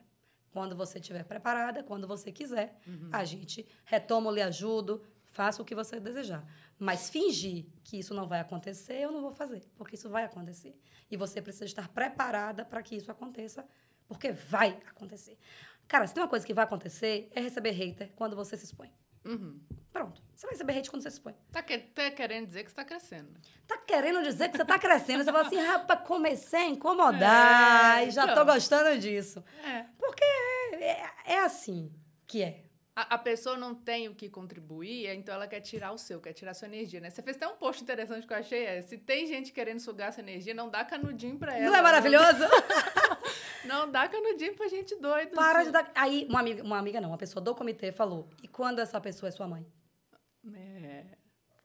[0.51, 2.77] Quando você estiver preparada, quando você quiser,
[3.11, 6.45] a gente retoma, lhe ajudo, faça o que você desejar.
[6.77, 10.79] Mas fingir que isso não vai acontecer, eu não vou fazer, porque isso vai acontecer.
[11.09, 13.65] E você precisa estar preparada para que isso aconteça,
[14.07, 15.39] porque vai acontecer.
[15.87, 18.91] Cara, se tem uma coisa que vai acontecer, é receber hater quando você se expõe.
[19.25, 19.59] Uhum.
[19.91, 20.21] Pronto.
[20.35, 21.35] Você vai receber hate quando você se expõe.
[21.51, 23.29] Tá, que- tá querendo dizer que você tá crescendo.
[23.31, 23.39] né?
[23.67, 25.23] Tá querendo dizer que você tá crescendo.
[25.23, 28.45] Você fala assim, rapaz, comecei a incomodar É, e já tô então.
[28.45, 29.43] gostando disso.
[29.63, 29.85] É.
[29.97, 30.23] Porque
[30.73, 31.91] é, é assim
[32.27, 32.63] que é.
[32.95, 36.33] A, a pessoa não tem o que contribuir, então ela quer tirar o seu, quer
[36.33, 37.09] tirar a sua energia, né?
[37.09, 40.09] Você fez até um post interessante que eu achei, é, se tem gente querendo sugar
[40.09, 41.71] essa energia, não dá canudinho pra ela.
[41.71, 42.43] Não é maravilhoso?
[43.65, 45.33] Não dá canudinho pra gente doida.
[45.33, 45.89] Para de dar.
[45.95, 49.29] Aí, uma amiga, uma amiga não, uma pessoa do comitê falou: e quando essa pessoa
[49.29, 49.65] é sua mãe?
[50.53, 51.05] É.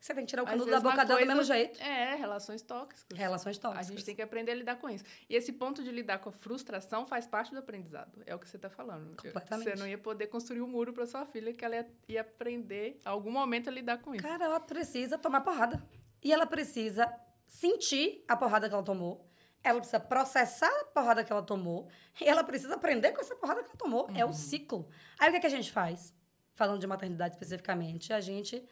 [0.01, 1.83] Você tem que tirar o canudo da boca dela do mesmo jeito.
[1.83, 3.19] É, relações tóxicas.
[3.19, 3.87] Relações A tóxicas.
[3.89, 5.05] gente tem que aprender a lidar com isso.
[5.29, 8.23] E esse ponto de lidar com a frustração faz parte do aprendizado.
[8.25, 9.17] É o que você está falando.
[9.17, 9.71] Completamente.
[9.71, 13.01] Você não ia poder construir um muro para sua filha, que ela ia, ia aprender,
[13.05, 14.23] em algum momento, a lidar com isso.
[14.23, 15.83] Cara, ela precisa tomar porrada.
[16.23, 17.13] E ela precisa
[17.47, 19.27] sentir a porrada que ela tomou.
[19.65, 21.89] Ela precisa processar a porrada que ela tomou.
[22.21, 24.09] E ela precisa aprender com essa porrada que ela tomou.
[24.15, 24.89] É o ciclo.
[25.19, 26.15] Aí o que, é que a gente faz?
[26.55, 28.65] Falando de maternidade especificamente, a gente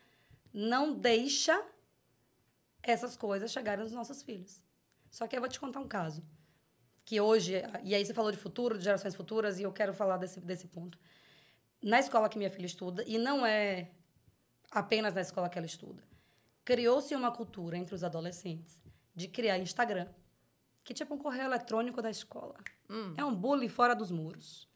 [0.57, 1.63] não deixa
[2.83, 4.65] essas coisas chegarem nos nossos filhos.
[5.11, 6.25] Só que eu vou te contar um caso.
[7.05, 10.17] Que hoje, e aí você falou de futuro, de gerações futuras, e eu quero falar
[10.17, 10.99] desse, desse ponto.
[11.83, 13.91] Na escola que minha filha estuda, e não é
[14.71, 16.03] apenas na escola que ela estuda,
[16.65, 18.81] criou-se uma cultura entre os adolescentes
[19.15, 20.09] de criar Instagram,
[20.83, 22.57] que é tipo um correio eletrônico da escola.
[22.89, 23.15] Hum.
[23.17, 24.67] É um bullying fora dos muros.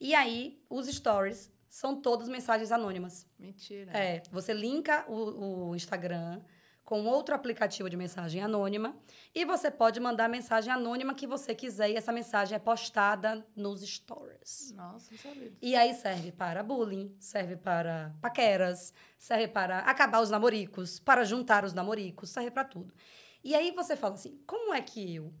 [0.00, 3.26] E aí, os stories são todas mensagens anônimas.
[3.36, 3.90] Mentira.
[3.90, 6.40] É, você linka o, o Instagram
[6.84, 8.96] com outro aplicativo de mensagem anônima
[9.34, 13.44] e você pode mandar a mensagem anônima que você quiser e essa mensagem é postada
[13.56, 14.72] nos stories.
[14.76, 15.52] Nossa, não sabia.
[15.60, 21.64] E aí serve para bullying, serve para paqueras, serve para acabar os namoricos, para juntar
[21.64, 22.94] os namoricos, serve para tudo.
[23.42, 25.34] E aí você fala assim: como é que eu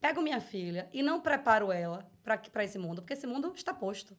[0.00, 3.02] pego minha filha e não preparo ela para esse mundo?
[3.02, 4.16] Porque esse mundo está posto.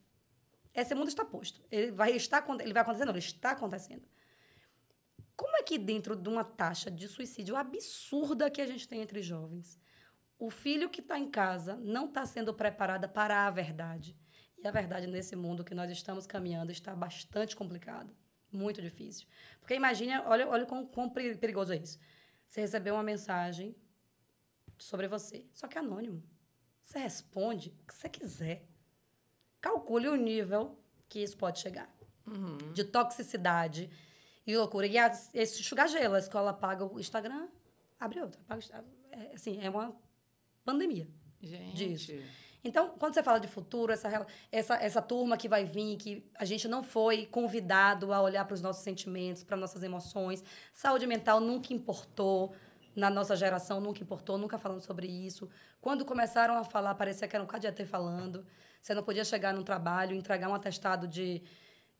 [0.76, 1.62] Esse mundo está posto.
[1.72, 4.08] Ele vai estar ele vai acontecer, não, ele está acontecendo.
[5.36, 9.22] Como é que dentro de uma taxa de suicídio absurda que a gente tem entre
[9.22, 9.80] jovens,
[10.38, 14.18] o filho que está em casa não está sendo preparada para a verdade?
[14.58, 18.14] E a verdade nesse mundo que nós estamos caminhando está bastante complicada,
[18.52, 19.28] muito difícil.
[19.60, 22.00] Porque imagine, olha, olha quão, quão peri- perigoso é isso.
[22.48, 23.76] Você recebeu uma mensagem
[24.78, 26.24] sobre você, só que é anônimo.
[26.84, 28.68] Você responde o que você quiser.
[29.70, 30.78] Calcule o nível
[31.10, 31.90] que isso pode chegar
[32.28, 32.58] Uhum.
[32.72, 33.90] de toxicidade
[34.46, 34.86] e loucura.
[34.86, 34.96] E
[35.34, 37.48] esse enxugar gelo, a escola paga o Instagram,
[38.00, 38.40] abre outra.
[38.48, 39.92] Paga, Insta- é, assim, é uma
[40.64, 41.08] pandemia.
[41.42, 41.76] Gente.
[41.76, 42.14] Disso.
[42.64, 46.46] Então, quando você fala de futuro, essa, essa, essa turma que vai vir, que a
[46.46, 50.44] gente não foi convidado a olhar para os nossos sentimentos, para nossas emoções,
[50.74, 52.54] saúde mental nunca importou
[52.96, 55.50] na nossa geração, nunca importou, nunca falando sobre isso.
[55.82, 58.46] Quando começaram a falar, parecia que era um KDT falando.
[58.82, 61.44] Você não podia chegar num trabalho, entregar um atestado de,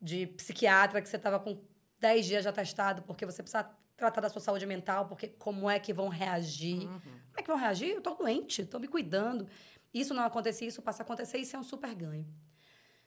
[0.02, 1.62] de psiquiatra que você estava com
[2.00, 5.80] 10 dias de atestado, porque você precisa tratar da sua saúde mental, porque como é
[5.80, 6.88] que vão reagir?
[6.88, 7.00] Uhum.
[7.00, 7.90] Como é que vão reagir?
[7.90, 9.48] Eu tô doente, tô me cuidando.
[9.94, 12.28] Isso não acontecia, isso passa a acontecer, isso é um super ganho.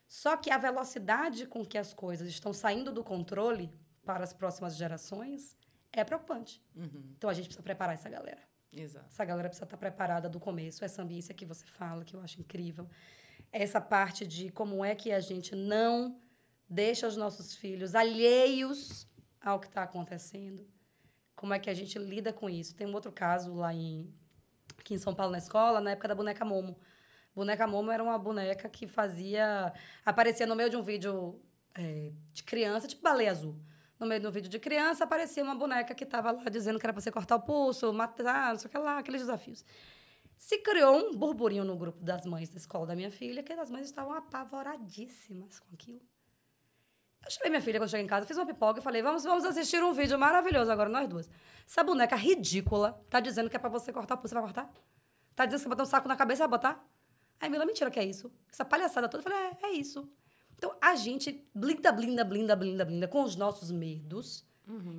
[0.07, 3.70] Só que a velocidade com que as coisas estão saindo do controle
[4.05, 5.55] para as próximas gerações
[5.93, 6.62] é preocupante.
[6.76, 7.12] Uhum.
[7.16, 8.43] Então a gente precisa preparar essa galera.
[8.72, 9.07] Exato.
[9.09, 10.84] Essa galera precisa estar preparada do começo.
[10.84, 12.89] Essa ambiência que você fala, que eu acho incrível.
[13.51, 16.20] Essa parte de como é que a gente não
[16.68, 19.09] deixa os nossos filhos alheios
[19.41, 20.68] ao que está acontecendo.
[21.34, 22.74] Como é que a gente lida com isso?
[22.74, 24.12] Tem um outro caso lá em,
[24.76, 26.78] aqui em São Paulo, na escola, na época da boneca Momo.
[27.34, 29.72] Boneca Momo era uma boneca que fazia...
[30.05, 31.41] Aparecia no meio de um vídeo
[31.74, 33.59] é, de criança, tipo baleia azul.
[33.99, 36.92] No meio do vídeo de criança, aparecia uma boneca que estava lá dizendo que era
[36.92, 39.64] para você cortar o pulso, matar, não sei o que lá, aqueles desafios.
[40.36, 43.68] Se criou um burburinho no grupo das mães da escola da minha filha, que as
[43.68, 46.01] mães estavam apavoradíssimas com aquilo.
[47.24, 49.44] Eu chamei minha filha quando cheguei em casa, fiz uma pipoca e falei: vamos, vamos
[49.44, 51.28] assistir um vídeo maravilhoso agora, nós duas.
[51.66, 54.28] Essa boneca ridícula tá dizendo que é pra você cortar o pulso.
[54.28, 54.72] Você vai cortar?
[55.34, 56.88] Tá dizendo que você botar um saco na cabeça, vai botar?
[57.40, 58.32] Aí, Mila, mentira que é isso.
[58.51, 59.18] Essa palhaçada toda.
[59.18, 60.09] Eu falei: é, é isso.
[60.59, 64.44] Então, a gente blinda, blinda, blinda, blinda, blinda com os nossos medos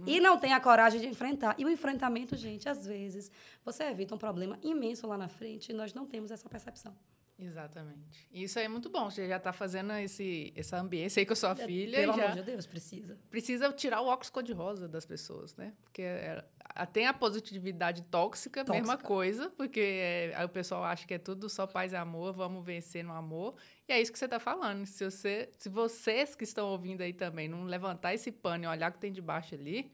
[0.08, 1.54] e não tem a coragem de enfrentar.
[1.60, 3.30] E o enfrentamento, gente, às vezes,
[3.64, 6.96] você evita um problema imenso lá na frente e nós não temos essa percepção.
[7.40, 8.28] Exatamente.
[8.32, 9.10] Isso aí é muito bom.
[9.10, 11.98] Você já está fazendo esse, essa ambiência aí com a sua É, filha.
[12.00, 13.18] Pelo já amor de Deus, precisa.
[13.30, 15.74] Precisa tirar o óculos cor-de-rosa das pessoas, né?
[15.84, 16.44] Porque é,
[16.76, 19.08] a- tem a positividade tóxica, mesma Tóxica.
[19.08, 23.04] coisa, porque é, o pessoal acha que é tudo só paz e amor, vamos vencer
[23.04, 23.56] no amor.
[23.88, 24.86] E é isso que você está falando.
[24.86, 28.92] Se, você, se vocês que estão ouvindo aí também não levantar esse pano e olhar
[28.92, 29.90] o que tem debaixo ali,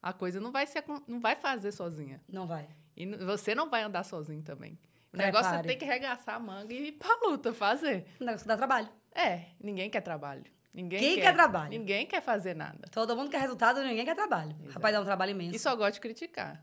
[0.00, 2.20] a coisa não vai, ser, não vai fazer sozinha.
[2.28, 2.68] Não vai.
[2.96, 4.78] E você não vai andar sozinho também.
[5.12, 8.06] O negócio é ter que arregaçar a manga e ir pra luta, fazer.
[8.20, 8.88] Um negócio que dá trabalho.
[9.14, 10.44] É, ninguém quer trabalho.
[10.74, 11.70] Ninguém Quem quer trabalho?
[11.70, 12.86] Ninguém quer fazer nada.
[12.90, 14.54] Todo mundo quer resultado, ninguém quer trabalho.
[14.60, 14.74] Exato.
[14.74, 15.56] Rapaz, dá um trabalho imenso.
[15.56, 16.62] E só gosta de criticar.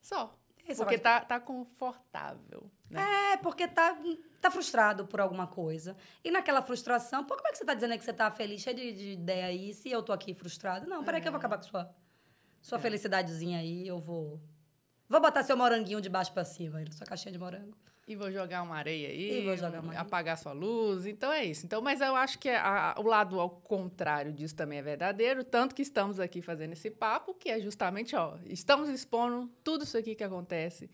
[0.00, 0.38] Só.
[0.64, 2.70] E só Porque tá, tá confortável.
[2.88, 3.32] Né?
[3.32, 3.98] É, porque tá,
[4.40, 5.96] tá frustrado por alguma coisa.
[6.22, 8.76] E naquela frustração, pô, como é que você tá dizendo que você tá feliz, cheio
[8.76, 10.86] de, de ideia aí, se eu tô aqui frustrado?
[10.88, 11.90] Não, peraí que eu vou acabar com sua,
[12.62, 12.80] sua É.
[12.80, 14.40] felicidadezinha aí, eu vou...
[15.08, 17.76] Vou botar seu moranguinho de baixo pra cima sua caixinha de morango.
[18.06, 20.00] E vou jogar uma areia aí, E vou jogar uma areia.
[20.00, 21.04] apagar sua luz.
[21.04, 21.66] Então é isso.
[21.66, 25.74] Então, mas eu acho que a- o lado ao contrário disso também é verdadeiro, tanto
[25.74, 30.14] que estamos aqui fazendo esse papo, que é justamente, ó, estamos expondo tudo isso aqui
[30.14, 30.90] que acontece,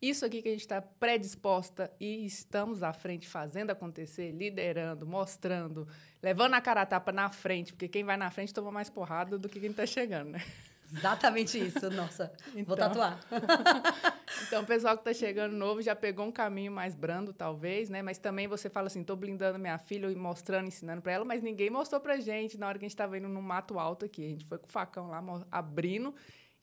[0.00, 5.88] isso aqui que a gente está predisposta e estamos à frente fazendo acontecer, liderando, mostrando,
[6.22, 9.38] levando a cara a tapa na frente, porque quem vai na frente toma mais porrada
[9.38, 10.42] do que quem está chegando, né?
[10.92, 12.32] Exatamente isso, nossa.
[12.52, 12.76] Vou Então.
[12.76, 13.20] tatuar.
[14.46, 18.02] Então, o pessoal que está chegando novo já pegou um caminho mais brando, talvez, né?
[18.02, 21.42] Mas também você fala assim, tô blindando minha filha e mostrando, ensinando para ela, mas
[21.42, 24.24] ninguém mostrou pra gente na hora que a gente estava indo no mato alto aqui.
[24.24, 26.14] A gente foi com o facão lá, abrindo,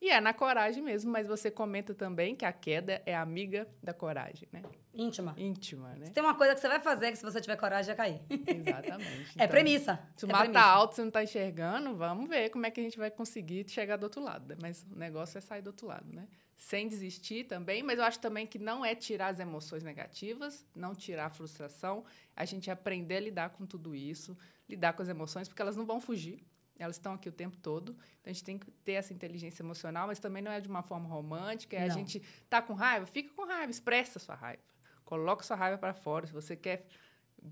[0.05, 3.91] e é na coragem mesmo, mas você comenta também que a queda é amiga da
[3.91, 4.61] coragem, né?
[4.93, 5.33] Íntima.
[5.35, 6.05] Íntima, né?
[6.05, 8.21] Se tem uma coisa que você vai fazer que se você tiver coragem, vai cair.
[8.29, 9.31] Exatamente.
[9.35, 9.99] É Então, premissa.
[10.15, 10.53] Se o é premissa.
[10.53, 13.67] tá alto, você não tá enxergando, vamos ver como é que a gente vai conseguir
[13.67, 14.47] chegar do outro lado.
[14.47, 14.55] né?
[14.61, 16.27] Mas o negócio é sair do outro lado, né?
[16.55, 20.93] Sem desistir também, mas eu acho também que não é tirar as emoções negativas, não
[20.93, 24.37] tirar a frustração, a gente aprender a lidar com tudo isso,
[24.69, 26.45] lidar com as emoções, porque elas não vão fugir.
[26.77, 27.91] Elas estão aqui o tempo todo.
[27.91, 30.83] Então a gente tem que ter essa inteligência emocional, mas também não é de uma
[30.83, 31.75] forma romântica.
[31.75, 34.61] É a gente tá com raiva, fica com raiva, expressa sua raiva.
[35.03, 36.27] Coloca sua raiva para fora.
[36.27, 36.87] Se você quer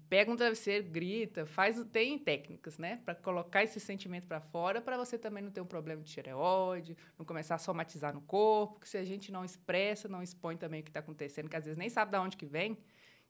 [0.09, 4.97] pega um travesseiro, grita, faz, tem técnicas, né, para colocar esse sentimento para fora, para
[4.97, 8.89] você também não ter um problema de tireoide, não começar a somatizar no corpo, que
[8.89, 11.77] se a gente não expressa, não expõe também o que está acontecendo, que às vezes
[11.77, 12.77] nem sabe de onde que vem,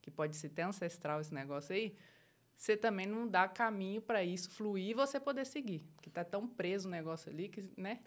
[0.02, 1.96] que pode ser até ancestral esse negócio aí,
[2.56, 6.47] você também não dá caminho para isso fluir e você poder seguir, que tá tão
[6.47, 7.99] preso o negócio ali que, né,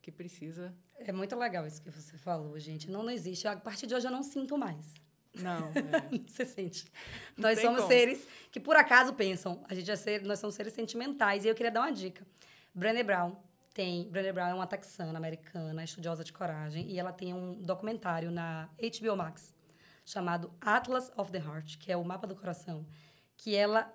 [0.00, 0.74] que precisa.
[0.98, 2.90] É muito legal isso que você falou, gente.
[2.90, 3.48] Não, não existe.
[3.48, 4.94] A partir de hoje eu não sinto mais.
[5.34, 6.18] Não, é.
[6.26, 6.84] Você sente.
[7.36, 7.88] Não nós somos como.
[7.92, 9.64] seres que por acaso pensam.
[9.68, 11.44] A gente é ser, nós somos seres sentimentais.
[11.44, 12.24] E eu queria dar uma dica.
[12.74, 13.36] Brené Brown
[13.72, 14.08] tem.
[14.08, 18.68] Brené Brown é uma texana americana, estudiosa de coragem, e ela tem um documentário na
[18.78, 19.54] HBO Max
[20.04, 22.86] chamado Atlas of the Heart, que é o mapa do coração,
[23.36, 23.92] que ela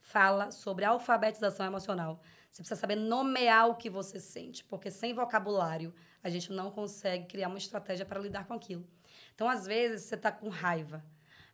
[0.00, 2.20] fala sobre alfabetização emocional.
[2.50, 7.26] Você precisa saber nomear o que você sente, porque sem vocabulário a gente não consegue
[7.26, 8.86] criar uma estratégia para lidar com aquilo.
[9.34, 11.04] Então, às vezes, você está com raiva.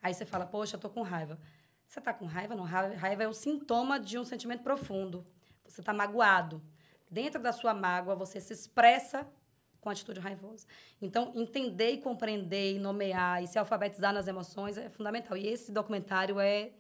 [0.03, 1.39] Aí você fala, poxa, eu tô com raiva.
[1.87, 2.55] Você está com raiva?
[2.55, 5.27] Não, raiva é o sintoma de um sentimento profundo.
[5.67, 6.63] Você está magoado.
[7.11, 9.27] Dentro da sua mágoa, você se expressa
[9.81, 10.67] com atitude raivosa.
[11.01, 15.37] Então, entender e compreender e nomear e se alfabetizar nas emoções é fundamental.
[15.37, 16.73] E esse documentário é...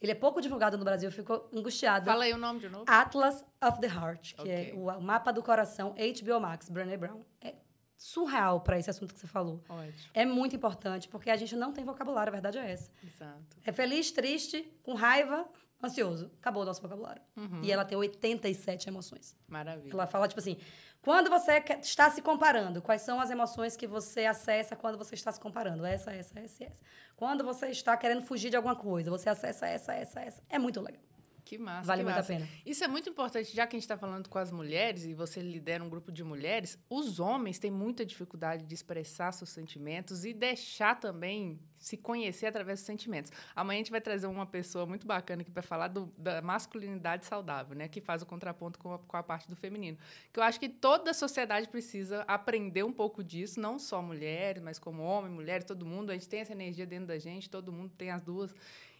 [0.00, 2.04] Ele é pouco divulgado no Brasil, eu fico angustiada.
[2.04, 2.84] Fala aí o nome de novo.
[2.86, 4.70] Atlas of the Heart, que Ok.
[4.70, 7.22] é o, mapa do coração, HBO Max, Brené Brown.
[7.40, 7.54] É
[7.96, 9.62] surreal para esse assunto que você falou.
[9.68, 9.92] Ótimo.
[10.12, 12.90] É muito importante, porque a gente não tem vocabulário, a verdade é essa.
[13.02, 13.56] Exato.
[13.64, 15.48] É feliz, triste, com raiva,
[15.82, 16.30] ansioso.
[16.38, 17.22] Acabou o nosso vocabulário.
[17.62, 19.34] E ela tem 87 emoções.
[19.48, 19.92] Maravilha.
[19.92, 20.58] Ela fala, tipo assim,
[21.04, 25.30] quando você está se comparando, quais são as emoções que você acessa quando você está
[25.30, 25.84] se comparando?
[25.84, 26.80] Essa, essa, essa essa.
[27.14, 30.42] Quando você está querendo fugir de alguma coisa, você acessa essa, essa, essa.
[30.48, 31.02] É muito legal.
[31.44, 31.86] Que massa.
[31.86, 32.32] Vale que muito a massa.
[32.32, 32.48] pena.
[32.64, 35.40] Isso é muito importante, já que a gente está falando com as mulheres e você
[35.40, 40.32] lidera um grupo de mulheres, os homens têm muita dificuldade de expressar seus sentimentos e
[40.32, 43.30] deixar também se conhecer através dos sentimentos.
[43.54, 47.26] Amanhã a gente vai trazer uma pessoa muito bacana aqui para falar do- da masculinidade
[47.26, 47.88] saudável, né?
[47.88, 49.98] Que faz o contraponto com a, com a parte do feminino.
[50.32, 54.62] Que eu acho que toda a sociedade precisa aprender um pouco disso, não só mulheres,
[54.62, 56.08] mas como homem, mulher, todo mundo.
[56.08, 58.54] A gente tem essa energia dentro da gente, todo mundo tem as duas.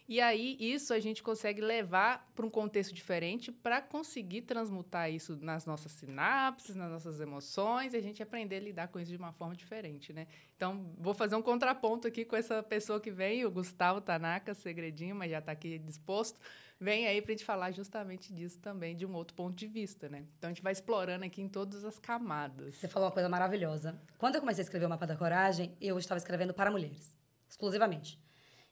[0.07, 5.38] E aí, isso a gente consegue levar para um contexto diferente para conseguir transmutar isso
[5.40, 9.16] nas nossas sinapses, nas nossas emoções, e a gente aprender a lidar com isso de
[9.16, 10.26] uma forma diferente, né?
[10.55, 15.16] Então, vou fazer um contraponto aqui com essa pessoa que vem, o Gustavo Tanaka, segredinho,
[15.16, 16.38] mas já está aqui disposto.
[16.78, 20.07] Vem aí para a gente falar justamente disso também, de um outro ponto de vista,
[20.11, 20.26] né?
[20.36, 22.74] Então, a gente vai explorando aqui em todas as camadas.
[22.74, 23.98] Você falou uma coisa maravilhosa.
[24.18, 27.16] Quando eu comecei a escrever o Mapa da Coragem, eu estava escrevendo para mulheres,
[27.48, 28.22] exclusivamente.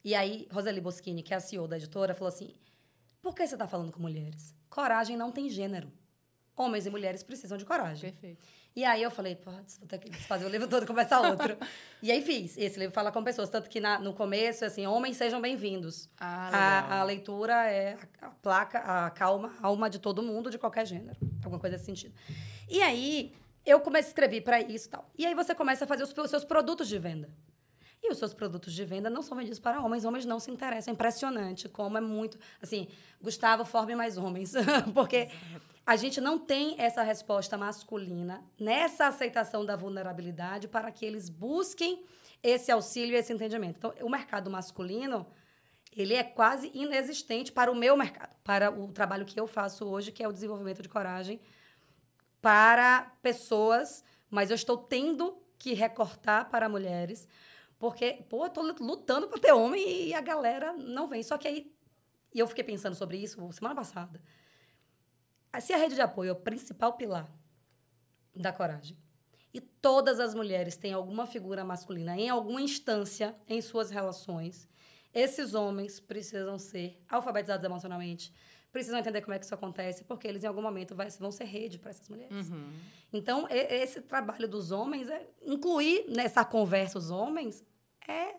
[0.05, 2.55] E aí, Roseli Boschini, que é a CEO da editora, falou assim:
[3.23, 4.55] por que você está falando com mulheres?
[4.69, 5.93] Coragem não tem gênero.
[6.57, 8.11] Homens e mulheres precisam de coragem.
[8.11, 8.47] Perfeito.
[8.75, 11.57] E aí eu falei, pô, vou ter que desfazer o livro todo e começar outro.
[12.03, 12.57] e aí fiz.
[12.59, 13.49] Esse livro fala com pessoas.
[13.49, 16.11] Tanto que na, no começo, assim, homens sejam bem-vindos.
[16.19, 20.51] Ah, a, a leitura é a, a placa, a calma, a alma de todo mundo,
[20.51, 21.17] de qualquer gênero.
[21.43, 22.15] Alguma coisa nesse sentido.
[22.69, 23.35] E aí,
[23.65, 25.11] eu comecei a escrever para isso e tal.
[25.17, 27.31] E aí você começa a fazer os, os seus produtos de venda.
[28.03, 30.05] E os seus produtos de venda não são vendidos para homens.
[30.05, 30.93] Homens não se interessam.
[30.93, 32.39] É impressionante como é muito.
[32.61, 32.89] Assim,
[33.21, 34.53] Gustavo, forme mais homens.
[34.93, 35.29] Porque
[35.87, 42.05] a gente não tem essa resposta masculina nessa aceitação da vulnerabilidade para que eles busquem
[42.43, 43.77] esse auxílio e esse entendimento.
[43.79, 45.27] Então, o mercado masculino,
[45.97, 50.11] ele é quase inexistente para o meu mercado, para o trabalho que eu faço hoje,
[50.11, 51.41] que é o desenvolvimento de coragem
[52.41, 57.29] para pessoas, mas eu estou tendo que recortar para mulheres,
[57.83, 61.21] porque, pô, eu tô lutando para ter homem e a galera não vem.
[61.21, 61.75] Só que aí,
[62.33, 64.23] e eu fiquei pensando sobre isso semana passada.
[65.61, 67.29] Se a rede de apoio é o principal pilar
[68.37, 68.97] da coragem,
[69.53, 74.69] e todas as mulheres têm alguma figura masculina em alguma instância em suas relações,
[75.13, 78.33] esses homens precisam ser alfabetizados emocionalmente,
[78.71, 81.47] precisam entender como é que isso acontece, porque eles em algum momento vai, vão ser
[81.47, 82.49] rede para essas mulheres.
[82.49, 82.71] Uhum.
[83.13, 87.63] Então, esse trabalho dos homens, é, incluir nessa conversa os homens,
[88.09, 88.35] é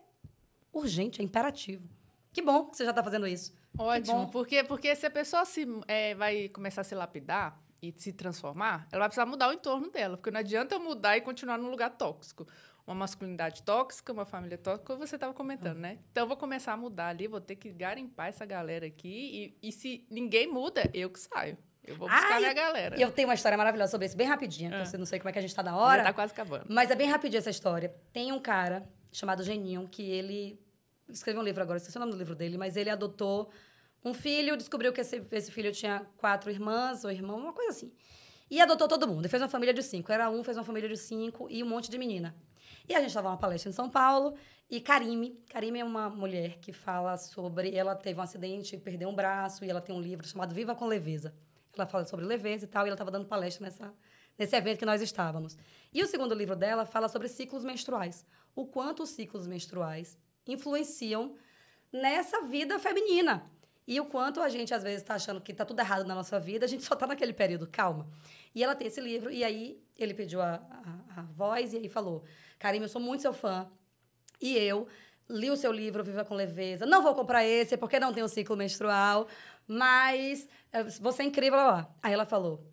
[0.72, 1.88] urgente, é imperativo.
[2.32, 3.54] Que bom que você já está fazendo isso.
[3.78, 8.12] Ótimo, porque, porque se a pessoa se, é, vai começar a se lapidar e se
[8.12, 11.58] transformar, ela vai precisar mudar o entorno dela, porque não adianta eu mudar e continuar
[11.58, 12.46] num lugar tóxico.
[12.86, 15.98] Uma masculinidade tóxica, uma família tóxica, como você estava comentando, né?
[16.10, 19.68] Então, eu vou começar a mudar ali, vou ter que garimpar essa galera aqui, e,
[19.68, 21.56] e se ninguém muda, eu que saio.
[21.82, 22.98] Eu vou buscar Ai, minha galera.
[22.98, 24.82] E eu tenho uma história maravilhosa sobre isso, bem rapidinho, Ah.
[24.88, 26.02] que eu não sei como é que a gente está na Já hora.
[26.02, 26.66] tá quase acabando.
[26.68, 27.94] Mas é bem rapidinho essa história.
[28.12, 30.60] Tem um cara chamado Geninho que ele
[31.08, 33.50] escreveu um livro agora, esqueci o nome do livro dele, mas ele adotou
[34.04, 37.92] um filho, descobriu que esse, esse filho tinha quatro irmãs ou irmão, uma coisa assim.
[38.50, 39.20] E adotou todo mundo.
[39.20, 40.12] Ele fez uma família de cinco.
[40.12, 42.34] Era um, fez uma família de cinco e um monte de menina.
[42.86, 44.34] E a gente estava numa palestra em São Paulo
[44.68, 47.74] e Karime, Karime é uma mulher que fala sobre.
[47.74, 50.86] Ela teve um acidente, perdeu um braço e ela tem um livro chamado Viva com
[50.86, 51.34] Leveza.
[51.76, 53.92] Ela fala sobre leveza e tal, e ela estava dando palestra nessa,
[54.38, 55.56] nesse evento que nós estávamos.
[55.92, 58.24] E o segundo livro dela fala sobre ciclos menstruais.
[58.54, 61.36] O quanto os ciclos menstruais influenciam
[61.92, 63.50] nessa vida feminina.
[63.86, 66.40] E o quanto a gente, às vezes, está achando que está tudo errado na nossa
[66.40, 68.08] vida, a gente só está naquele período, calma.
[68.54, 71.88] E ela tem esse livro, e aí ele pediu a, a, a voz, e aí
[71.88, 72.24] falou:
[72.58, 73.70] Karim, eu sou muito seu fã,
[74.40, 74.88] e eu
[75.28, 76.86] li o seu livro Viva com Leveza.
[76.86, 79.28] Não vou comprar esse, porque não tem um ciclo menstrual,
[79.66, 81.58] mas eh, você é incrível.
[82.02, 82.66] Aí ela falou: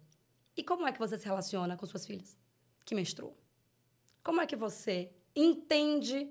[0.56, 2.38] E como é que você se relaciona com suas filhas
[2.86, 3.34] que menstruam?
[4.24, 6.30] Como é que você entende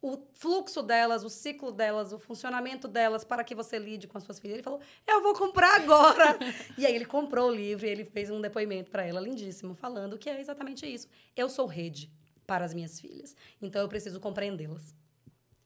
[0.00, 4.24] o fluxo delas, o ciclo delas, o funcionamento delas para que você lide com as
[4.24, 4.54] suas filhas?
[4.54, 6.38] Ele falou: Eu vou comprar agora.
[6.78, 10.16] e aí ele comprou o livro e ele fez um depoimento para ela lindíssimo, falando
[10.16, 11.08] que é exatamente isso.
[11.36, 12.10] Eu sou rede
[12.46, 14.94] para as minhas filhas, então eu preciso compreendê-las.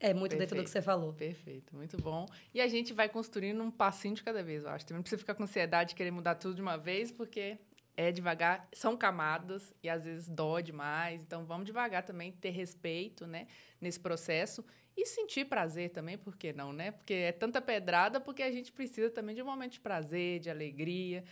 [0.00, 0.70] É muito dentro do que Perfeito.
[0.70, 1.12] você falou.
[1.12, 2.26] Perfeito, muito bom.
[2.52, 4.84] E a gente vai construindo um passinho de cada vez, eu acho.
[4.84, 7.56] Também não precisa ficar com ansiedade de querer mudar tudo de uma vez, porque
[7.97, 11.20] é devagar, são camadas e às vezes dói demais.
[11.22, 13.47] Então vamos devagar também, ter respeito, né,
[13.80, 14.64] nesse processo
[14.97, 16.90] e sentir prazer também, por que não, né?
[16.90, 20.51] Porque é tanta pedrada, porque a gente precisa também de um momento de prazer, de
[20.51, 21.24] alegria,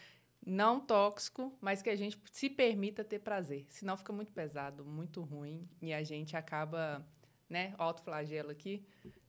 [0.45, 3.67] não tóxico, mas que a gente se permita ter prazer.
[3.69, 7.07] Senão fica muito pesado, muito ruim e a gente acaba,
[7.49, 8.83] né, autoflagelo aqui,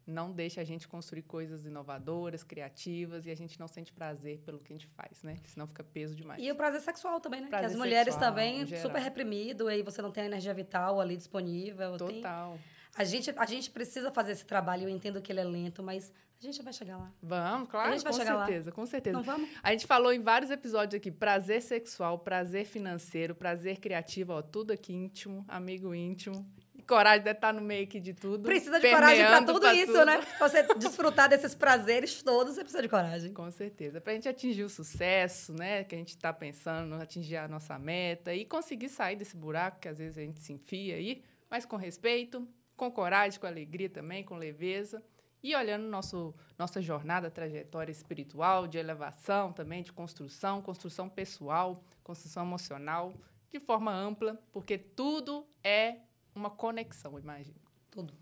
[0.05, 4.59] não deixa a gente construir coisas inovadoras, criativas e a gente não sente prazer pelo
[4.59, 5.37] que a gente faz, né?
[5.45, 6.41] Senão fica peso demais.
[6.43, 7.47] E o prazer sexual também, né?
[7.47, 10.99] Prazer que as mulheres sexual, também super reprimido, aí você não tem a energia vital
[10.99, 11.97] ali disponível.
[11.97, 12.57] tem- Total.
[12.95, 16.11] A, gente, a gente precisa fazer esse trabalho, eu entendo que ele é lento, mas
[16.37, 17.09] a gente vai chegar lá.
[17.21, 18.45] Vamos, claro, A gente vai com chegar lá.
[18.45, 19.15] certeza, com certeza.
[19.15, 19.49] Não vamos?
[19.63, 24.73] A gente falou em vários episódios aqui, prazer sexual, prazer financeiro, prazer criativo, ó, tudo
[24.73, 26.45] aqui íntimo, amigo íntimo.
[26.91, 28.43] Coragem de estar no meio aqui de tudo.
[28.43, 30.05] Precisa de coragem para tudo pra isso, tudo.
[30.05, 30.17] né?
[30.37, 33.31] Pra você desfrutar desses prazeres todos, você precisa de coragem.
[33.33, 34.01] Com certeza.
[34.01, 35.85] Para a gente atingir o sucesso, né?
[35.85, 39.87] Que a gente está pensando, atingir a nossa meta e conseguir sair desse buraco que
[39.87, 44.21] às vezes a gente se enfia aí, mas com respeito, com coragem, com alegria também,
[44.21, 45.01] com leveza.
[45.41, 52.43] E olhando nosso, nossa jornada, trajetória espiritual, de elevação também, de construção, construção pessoal, construção
[52.43, 53.13] emocional,
[53.49, 55.99] de forma ampla, porque tudo é
[56.35, 57.57] uma conexão, imagina.
[57.89, 58.13] Tudo.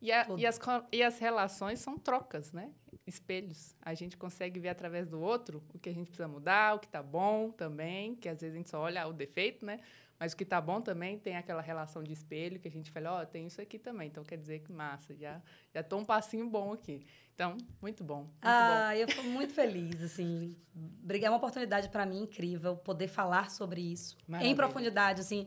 [0.00, 0.38] E, a- Tudo.
[0.40, 0.60] e as,
[0.92, 2.70] e as relações são trocas, né?
[3.06, 3.74] Espelhos.
[3.80, 6.88] A gente consegue ver através do outro o que a gente precisa mudar, o que
[6.88, 9.80] tá bom também, que às vezes a gente só olha o defeito, né?
[10.18, 13.18] Mas o que tá bom também tem aquela relação de espelho que a gente fala,
[13.18, 14.08] ó, oh, tem isso aqui também.
[14.08, 15.42] Então quer dizer que massa, já
[15.74, 17.04] já tô um passinho bom aqui.
[17.34, 18.20] Então, muito bom.
[18.20, 18.96] Muito ah, bom.
[18.96, 20.56] eu fico muito feliz, assim.
[21.06, 24.50] É uma oportunidade para mim incrível poder falar sobre isso Maravilha.
[24.50, 25.46] em profundidade, assim,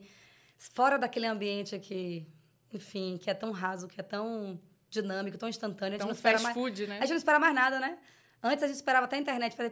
[0.59, 2.27] fora daquele ambiente aqui,
[2.71, 5.95] enfim, que é tão raso, que é tão dinâmico, tão instantâneo.
[5.95, 6.97] Então, a gente não fast mais, food, né?
[6.97, 7.97] A gente não espera mais nada, né?
[8.43, 9.71] Antes a gente esperava até a internet fazer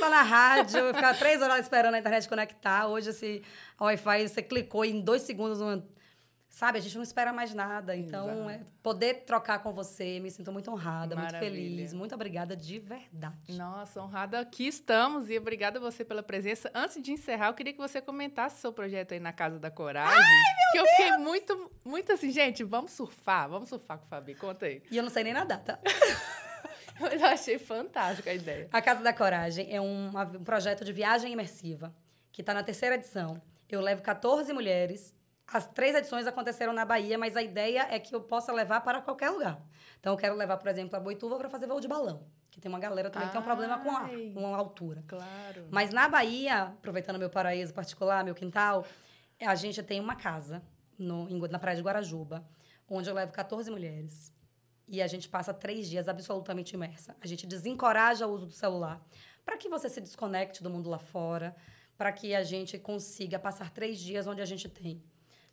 [0.00, 2.86] lá na rádio, ficava três horas esperando a internet conectar.
[2.86, 3.42] Hoje, esse
[3.80, 5.58] Wi-Fi, você clicou e em dois segundos,
[6.48, 6.78] sabe?
[6.78, 7.96] A gente não espera mais nada.
[7.96, 11.40] Então, é poder trocar com você, me sinto muito honrada, Maravilha.
[11.40, 11.92] muito feliz.
[11.92, 13.56] Muito obrigada de verdade.
[13.56, 16.70] Nossa, honrada aqui estamos e obrigada a você pela presença.
[16.74, 20.16] Antes de encerrar, eu queria que você comentasse seu projeto aí na Casa da Coragem.
[20.16, 20.96] Ai, que eu Deus!
[20.96, 24.34] fiquei muito, muito assim, gente, vamos surfar, vamos surfar com o Fabi.
[24.34, 24.82] Conta aí.
[24.90, 25.78] E eu não sei nem nadar, tá?
[27.00, 28.68] Eu achei fantástica a ideia.
[28.72, 31.94] A Casa da Coragem é um, um projeto de viagem imersiva
[32.32, 33.40] que está na terceira edição.
[33.68, 35.14] Eu levo 14 mulheres.
[35.50, 39.00] As três edições aconteceram na Bahia, mas a ideia é que eu possa levar para
[39.00, 39.58] qualquer lugar.
[39.98, 42.26] Então, eu quero levar, por exemplo, a Boituva para fazer voo de balão.
[42.50, 45.02] Que tem uma galera também Ai, que tem um problema com a, com a altura.
[45.06, 45.66] Claro.
[45.70, 48.84] Mas na Bahia, aproveitando meu paraíso particular, meu quintal,
[49.40, 50.62] a gente tem uma casa
[50.98, 52.46] no, na praia de Guarajuba,
[52.88, 54.34] onde eu levo 14 mulheres
[54.86, 57.16] e a gente passa três dias absolutamente imersa.
[57.20, 59.00] A gente desencoraja o uso do celular
[59.44, 61.56] para que você se desconecte do mundo lá fora,
[61.96, 65.02] para que a gente consiga passar três dias onde a gente tem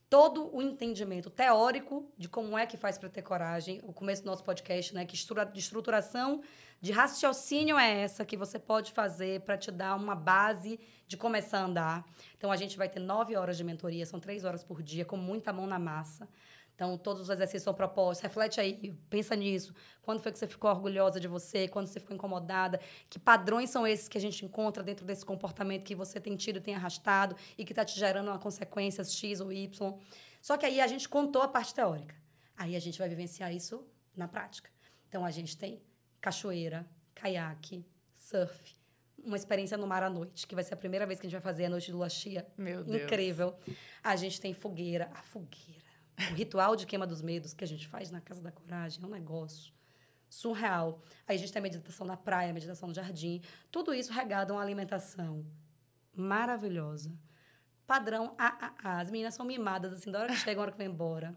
[0.09, 3.81] todo o entendimento teórico de como é que faz para ter coragem.
[3.83, 5.05] O começo do nosso podcast, né?
[5.05, 6.41] Que de estruturação
[6.81, 11.59] de raciocínio é essa que você pode fazer para te dar uma base de começar
[11.59, 12.05] a andar.
[12.37, 15.17] Então, a gente vai ter nove horas de mentoria, são três horas por dia, com
[15.17, 16.27] muita mão na massa.
[16.75, 18.21] Então, todos os exercícios são propostos.
[18.21, 19.73] Reflete aí, pensa nisso.
[20.01, 21.69] Quando foi que você ficou orgulhosa de você?
[21.69, 22.79] Quando você ficou incomodada?
[23.09, 26.59] Que padrões são esses que a gente encontra dentro desse comportamento que você tem tido,
[26.59, 29.97] tem arrastado e que está te gerando uma consequência X ou Y?
[30.41, 32.13] Só que aí a gente contou a parte teórica.
[32.57, 34.69] Aí a gente vai vivenciar isso na prática.
[35.07, 35.81] Então, a gente tem
[36.19, 38.75] cachoeira, caiaque, surf,
[39.23, 41.39] uma experiência no mar à noite, que vai ser a primeira vez que a gente
[41.39, 42.45] vai fazer a noite de lua cheia.
[42.57, 43.03] Meu Deus.
[43.03, 43.55] Incrível.
[44.03, 45.09] A gente tem fogueira.
[45.13, 45.84] A fogueira
[46.17, 49.05] o ritual de queima dos medos que a gente faz na Casa da Coragem é
[49.05, 49.73] um negócio
[50.29, 51.01] surreal.
[51.27, 53.41] Aí a gente tem a meditação na praia, a meditação no jardim.
[53.71, 55.45] Tudo isso regado a uma alimentação
[56.13, 57.11] maravilhosa.
[57.85, 58.99] Padrão AAA.
[58.99, 61.35] As meninas são mimadas, assim, da hora que chega, da hora que vem embora.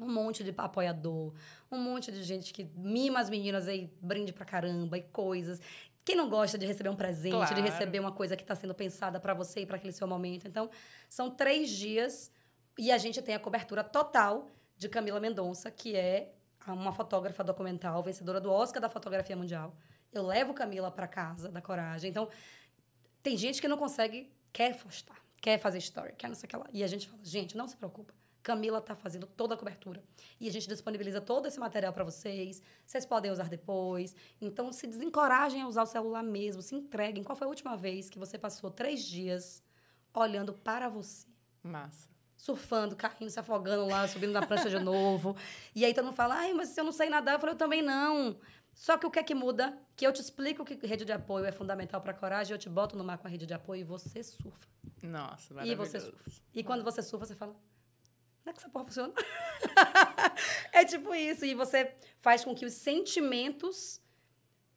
[0.00, 1.32] Um monte de apoiador,
[1.70, 5.60] um monte de gente que mima as meninas aí, brinde pra caramba e coisas.
[6.04, 7.54] Quem não gosta de receber um presente, claro.
[7.54, 10.48] de receber uma coisa que está sendo pensada para você e para aquele seu momento?
[10.48, 10.68] Então,
[11.08, 12.30] são três dias
[12.76, 16.34] e a gente tem a cobertura total de Camila Mendonça, que é
[16.66, 19.76] uma fotógrafa documental, vencedora do Oscar da Fotografia Mundial.
[20.12, 22.10] Eu levo Camila para casa da Coragem.
[22.10, 22.28] Então,
[23.22, 26.56] tem gente que não consegue, quer postar, quer fazer story, quer não sei o que
[26.56, 26.66] lá.
[26.72, 28.12] E a gente fala, gente, não se preocupa.
[28.42, 30.02] Camila está fazendo toda a cobertura.
[30.38, 32.60] E a gente disponibiliza todo esse material para vocês.
[32.84, 34.14] Vocês podem usar depois.
[34.40, 36.60] Então, se desencorajem a usar o celular mesmo.
[36.60, 37.24] Se entreguem.
[37.24, 39.62] Qual foi a última vez que você passou três dias
[40.12, 41.26] olhando para você?
[41.62, 45.36] Massa surfando, caindo, se afogando lá, subindo na prancha de novo.
[45.74, 47.58] E aí todo mundo fala, ai, mas se eu não sei nadar, eu falei, eu
[47.58, 48.36] também não.
[48.72, 49.78] Só que o que é que muda?
[49.94, 52.96] Que eu te explico que rede de apoio é fundamental para coragem, eu te boto
[52.96, 54.66] no mar com a rede de apoio e você surfa.
[55.02, 55.82] Nossa, maravilhoso.
[55.82, 56.30] E você surfa.
[56.52, 57.54] E quando você surfa, você fala,
[58.44, 59.14] não é que essa porra funciona?
[60.72, 61.44] é tipo isso.
[61.44, 64.00] E você faz com que os sentimentos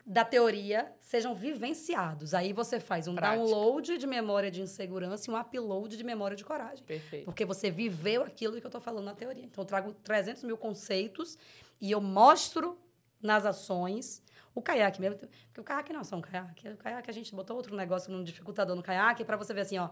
[0.09, 2.33] da teoria sejam vivenciados.
[2.33, 3.43] Aí você faz um Prática.
[3.43, 6.85] download de memória de insegurança e um upload de memória de coragem.
[6.85, 7.25] Perfeito.
[7.25, 9.43] Porque você viveu aquilo que eu estou falando na teoria.
[9.43, 11.37] Então, eu trago 300 mil conceitos
[11.81, 12.79] e eu mostro
[13.21, 14.23] nas ações
[14.55, 15.19] o caiaque mesmo.
[15.19, 16.69] Porque o caiaque não é só um caiaque.
[16.69, 19.77] O caiaque a gente botou outro negócio num dificultador no caiaque para você ver assim,
[19.77, 19.89] ó.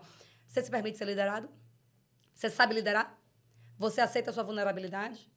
[0.47, 1.49] Você se permite ser liderado?
[2.33, 3.19] Você sabe liderar?
[3.77, 5.29] Você aceita a sua vulnerabilidade?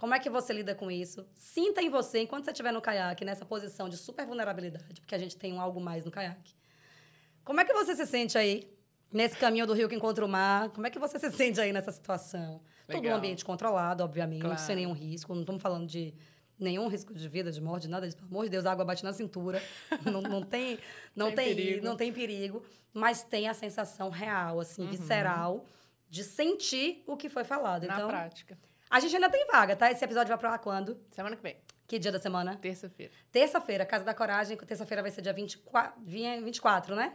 [0.00, 1.26] Como é que você lida com isso?
[1.34, 5.18] Sinta em você, enquanto você estiver no caiaque, nessa posição de super vulnerabilidade, porque a
[5.18, 6.54] gente tem um algo mais no caiaque.
[7.44, 8.66] Como é que você se sente aí,
[9.12, 10.70] nesse caminho do rio que encontra o mar?
[10.70, 12.62] Como é que você se sente aí nessa situação?
[12.88, 13.02] Legal.
[13.02, 14.58] Tudo um ambiente controlado, obviamente, claro.
[14.58, 15.34] sem nenhum risco.
[15.34, 16.14] Não estamos falando de
[16.58, 18.16] nenhum risco de vida, de morte, nada disso.
[18.16, 19.62] Pelo amor de Deus, a água bate na cintura.
[20.10, 20.78] não, não tem,
[21.14, 21.84] não tem, tem perigo.
[21.84, 24.88] não tem perigo, mas tem a sensação real, assim, uhum.
[24.88, 25.66] visceral,
[26.08, 27.86] de sentir o que foi falado.
[27.86, 28.58] Na então, prática.
[28.90, 29.90] A gente ainda tem vaga, tá?
[29.90, 31.00] Esse episódio vai pra lá quando?
[31.12, 31.56] Semana que vem.
[31.86, 32.56] Que dia da semana?
[32.56, 33.12] Terça-feira.
[33.30, 34.56] Terça-feira, Casa da Coragem.
[34.56, 37.12] Terça-feira vai ser dia 24, 24, né?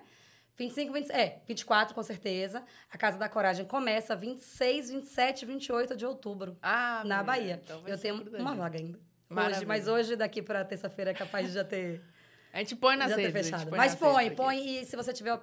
[0.57, 2.63] 25, 20, é, 24 com certeza.
[2.89, 6.57] A Casa da Coragem começa 26, 27, 28 de outubro.
[6.61, 7.61] Ah, na Bahia.
[7.61, 8.97] Então Eu tenho uma vaga ainda.
[9.29, 12.01] Hoje, mas hoje, daqui para terça-feira, é capaz de já ter.
[12.53, 13.33] A gente põe nas redes.
[13.33, 13.67] Fechado.
[13.67, 14.79] Põe mas põe, põe.
[14.79, 15.37] E se você tiver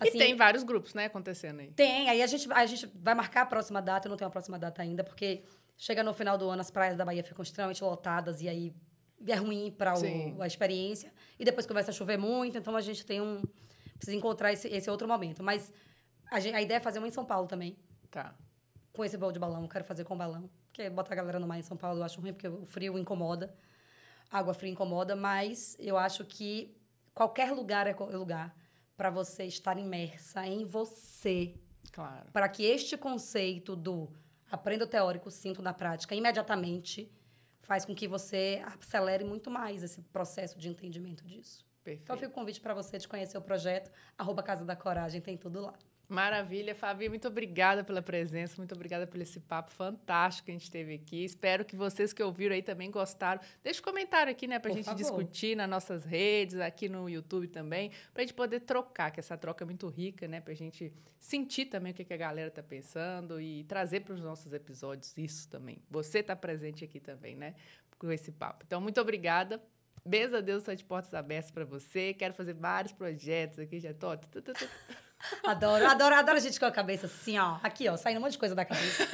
[0.00, 1.72] Assim, e tem vários grupos, né, acontecendo aí.
[1.72, 4.30] Tem, aí a gente, a gente vai marcar a próxima data, eu não tenho a
[4.30, 5.42] próxima data ainda, porque
[5.78, 8.74] chega no final do ano, as praias da Bahia ficam extremamente lotadas e aí
[9.26, 9.94] é ruim para
[10.40, 11.12] a experiência.
[11.38, 13.42] E depois começa a chover muito, então a gente tem um.
[13.94, 15.42] Precisa encontrar esse, esse outro momento.
[15.42, 15.72] Mas
[16.30, 17.76] a, gente, a ideia é fazer uma em São Paulo também.
[18.10, 18.34] Tá.
[18.92, 20.50] Com esse voo de balão, quero fazer com balão.
[20.66, 22.98] Porque botar a galera no mar em São Paulo eu acho ruim, porque o frio
[22.98, 23.54] incomoda.
[24.30, 26.76] A água fria incomoda, mas eu acho que
[27.14, 28.54] qualquer lugar é lugar
[28.96, 31.54] para você estar imersa em você.
[31.92, 32.30] Claro.
[32.32, 34.12] Para que este conceito do
[34.50, 37.10] aprenda o teórico, sinto na prática imediatamente
[37.60, 41.66] faz com que você acelere muito mais esse processo de entendimento disso.
[41.84, 42.02] Perfeito.
[42.02, 45.36] Então, fica o convite para você de conhecer o projeto, arroba Casa da Coragem, tem
[45.36, 45.74] tudo lá.
[46.08, 50.70] Maravilha, Fabi, muito obrigada pela presença, muito obrigada por esse papo fantástico que a gente
[50.70, 51.22] teve aqui.
[51.22, 53.42] Espero que vocês que ouviram aí também gostaram.
[53.62, 54.96] Deixa um comentário aqui, né, para a gente favor.
[54.96, 59.36] discutir nas nossas redes, aqui no YouTube também, para a gente poder trocar, que essa
[59.36, 60.90] troca é muito rica, né, para a gente
[61.20, 65.14] sentir também o que, que a galera tá pensando e trazer para os nossos episódios
[65.14, 65.82] isso também.
[65.90, 67.54] Você tá presente aqui também, né,
[67.98, 68.64] com esse papo.
[68.66, 69.62] Então, muito obrigada.
[70.06, 72.14] Beijo a Deus, estou de portas abertas para você.
[72.14, 74.08] Quero fazer vários projetos aqui, já tô.
[75.42, 77.58] Adoro, adoro, adoro a gente com a cabeça assim, ó.
[77.62, 79.04] Aqui, ó, saindo um monte de coisa da cabeça.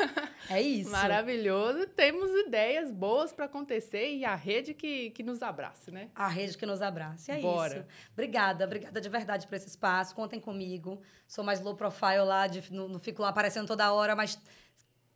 [0.50, 0.90] É isso.
[0.90, 1.86] Maravilhoso.
[1.86, 6.10] Temos ideias boas para acontecer e a rede que, que nos abrace, né?
[6.14, 7.30] A rede que nos abrace.
[7.30, 7.78] É Bora.
[7.78, 7.86] isso.
[8.12, 10.14] Obrigada, obrigada de verdade por esse espaço.
[10.14, 11.00] Contem comigo.
[11.26, 14.38] Sou mais low profile lá, de, não, não fico lá aparecendo toda hora, mas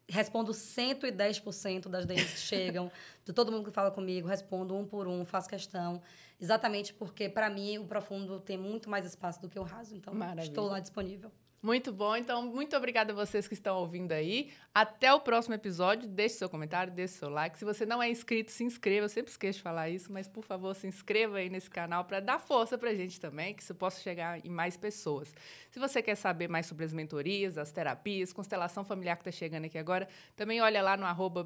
[0.09, 2.91] respondo 110% das DMs que chegam,
[3.24, 6.01] de todo mundo que fala comigo, respondo um por um, faço questão.
[6.41, 9.95] Exatamente porque, para mim, o profundo tem muito mais espaço do que o raso.
[9.95, 10.45] Então, Maravilha.
[10.45, 11.32] estou lá disponível.
[11.61, 12.14] Muito bom.
[12.14, 14.52] Então, muito obrigada a vocês que estão ouvindo aí.
[14.72, 16.09] Até o próximo episódio.
[16.09, 17.59] Deixe seu comentário, deixe seu like.
[17.59, 19.06] Se você não é inscrito, se inscreva.
[19.06, 22.20] Eu sempre esqueço de falar isso, mas por favor, se inscreva aí nesse canal para
[22.20, 25.34] dar força para a gente também, que isso possa chegar em mais pessoas.
[25.70, 29.64] Se você quer saber mais sobre as mentorias, as terapias, constelação familiar que está chegando
[29.64, 31.44] aqui agora, também olha lá no arroba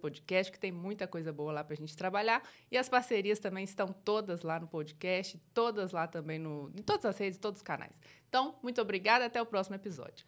[0.00, 2.42] Podcast, que tem muita coisa boa lá para a gente trabalhar.
[2.72, 7.04] E as parcerias também estão todas lá no podcast, todas lá também no, em todas
[7.04, 7.92] as redes, todos os canais.
[8.34, 10.26] Então, muito obrigada, até o próximo episódio.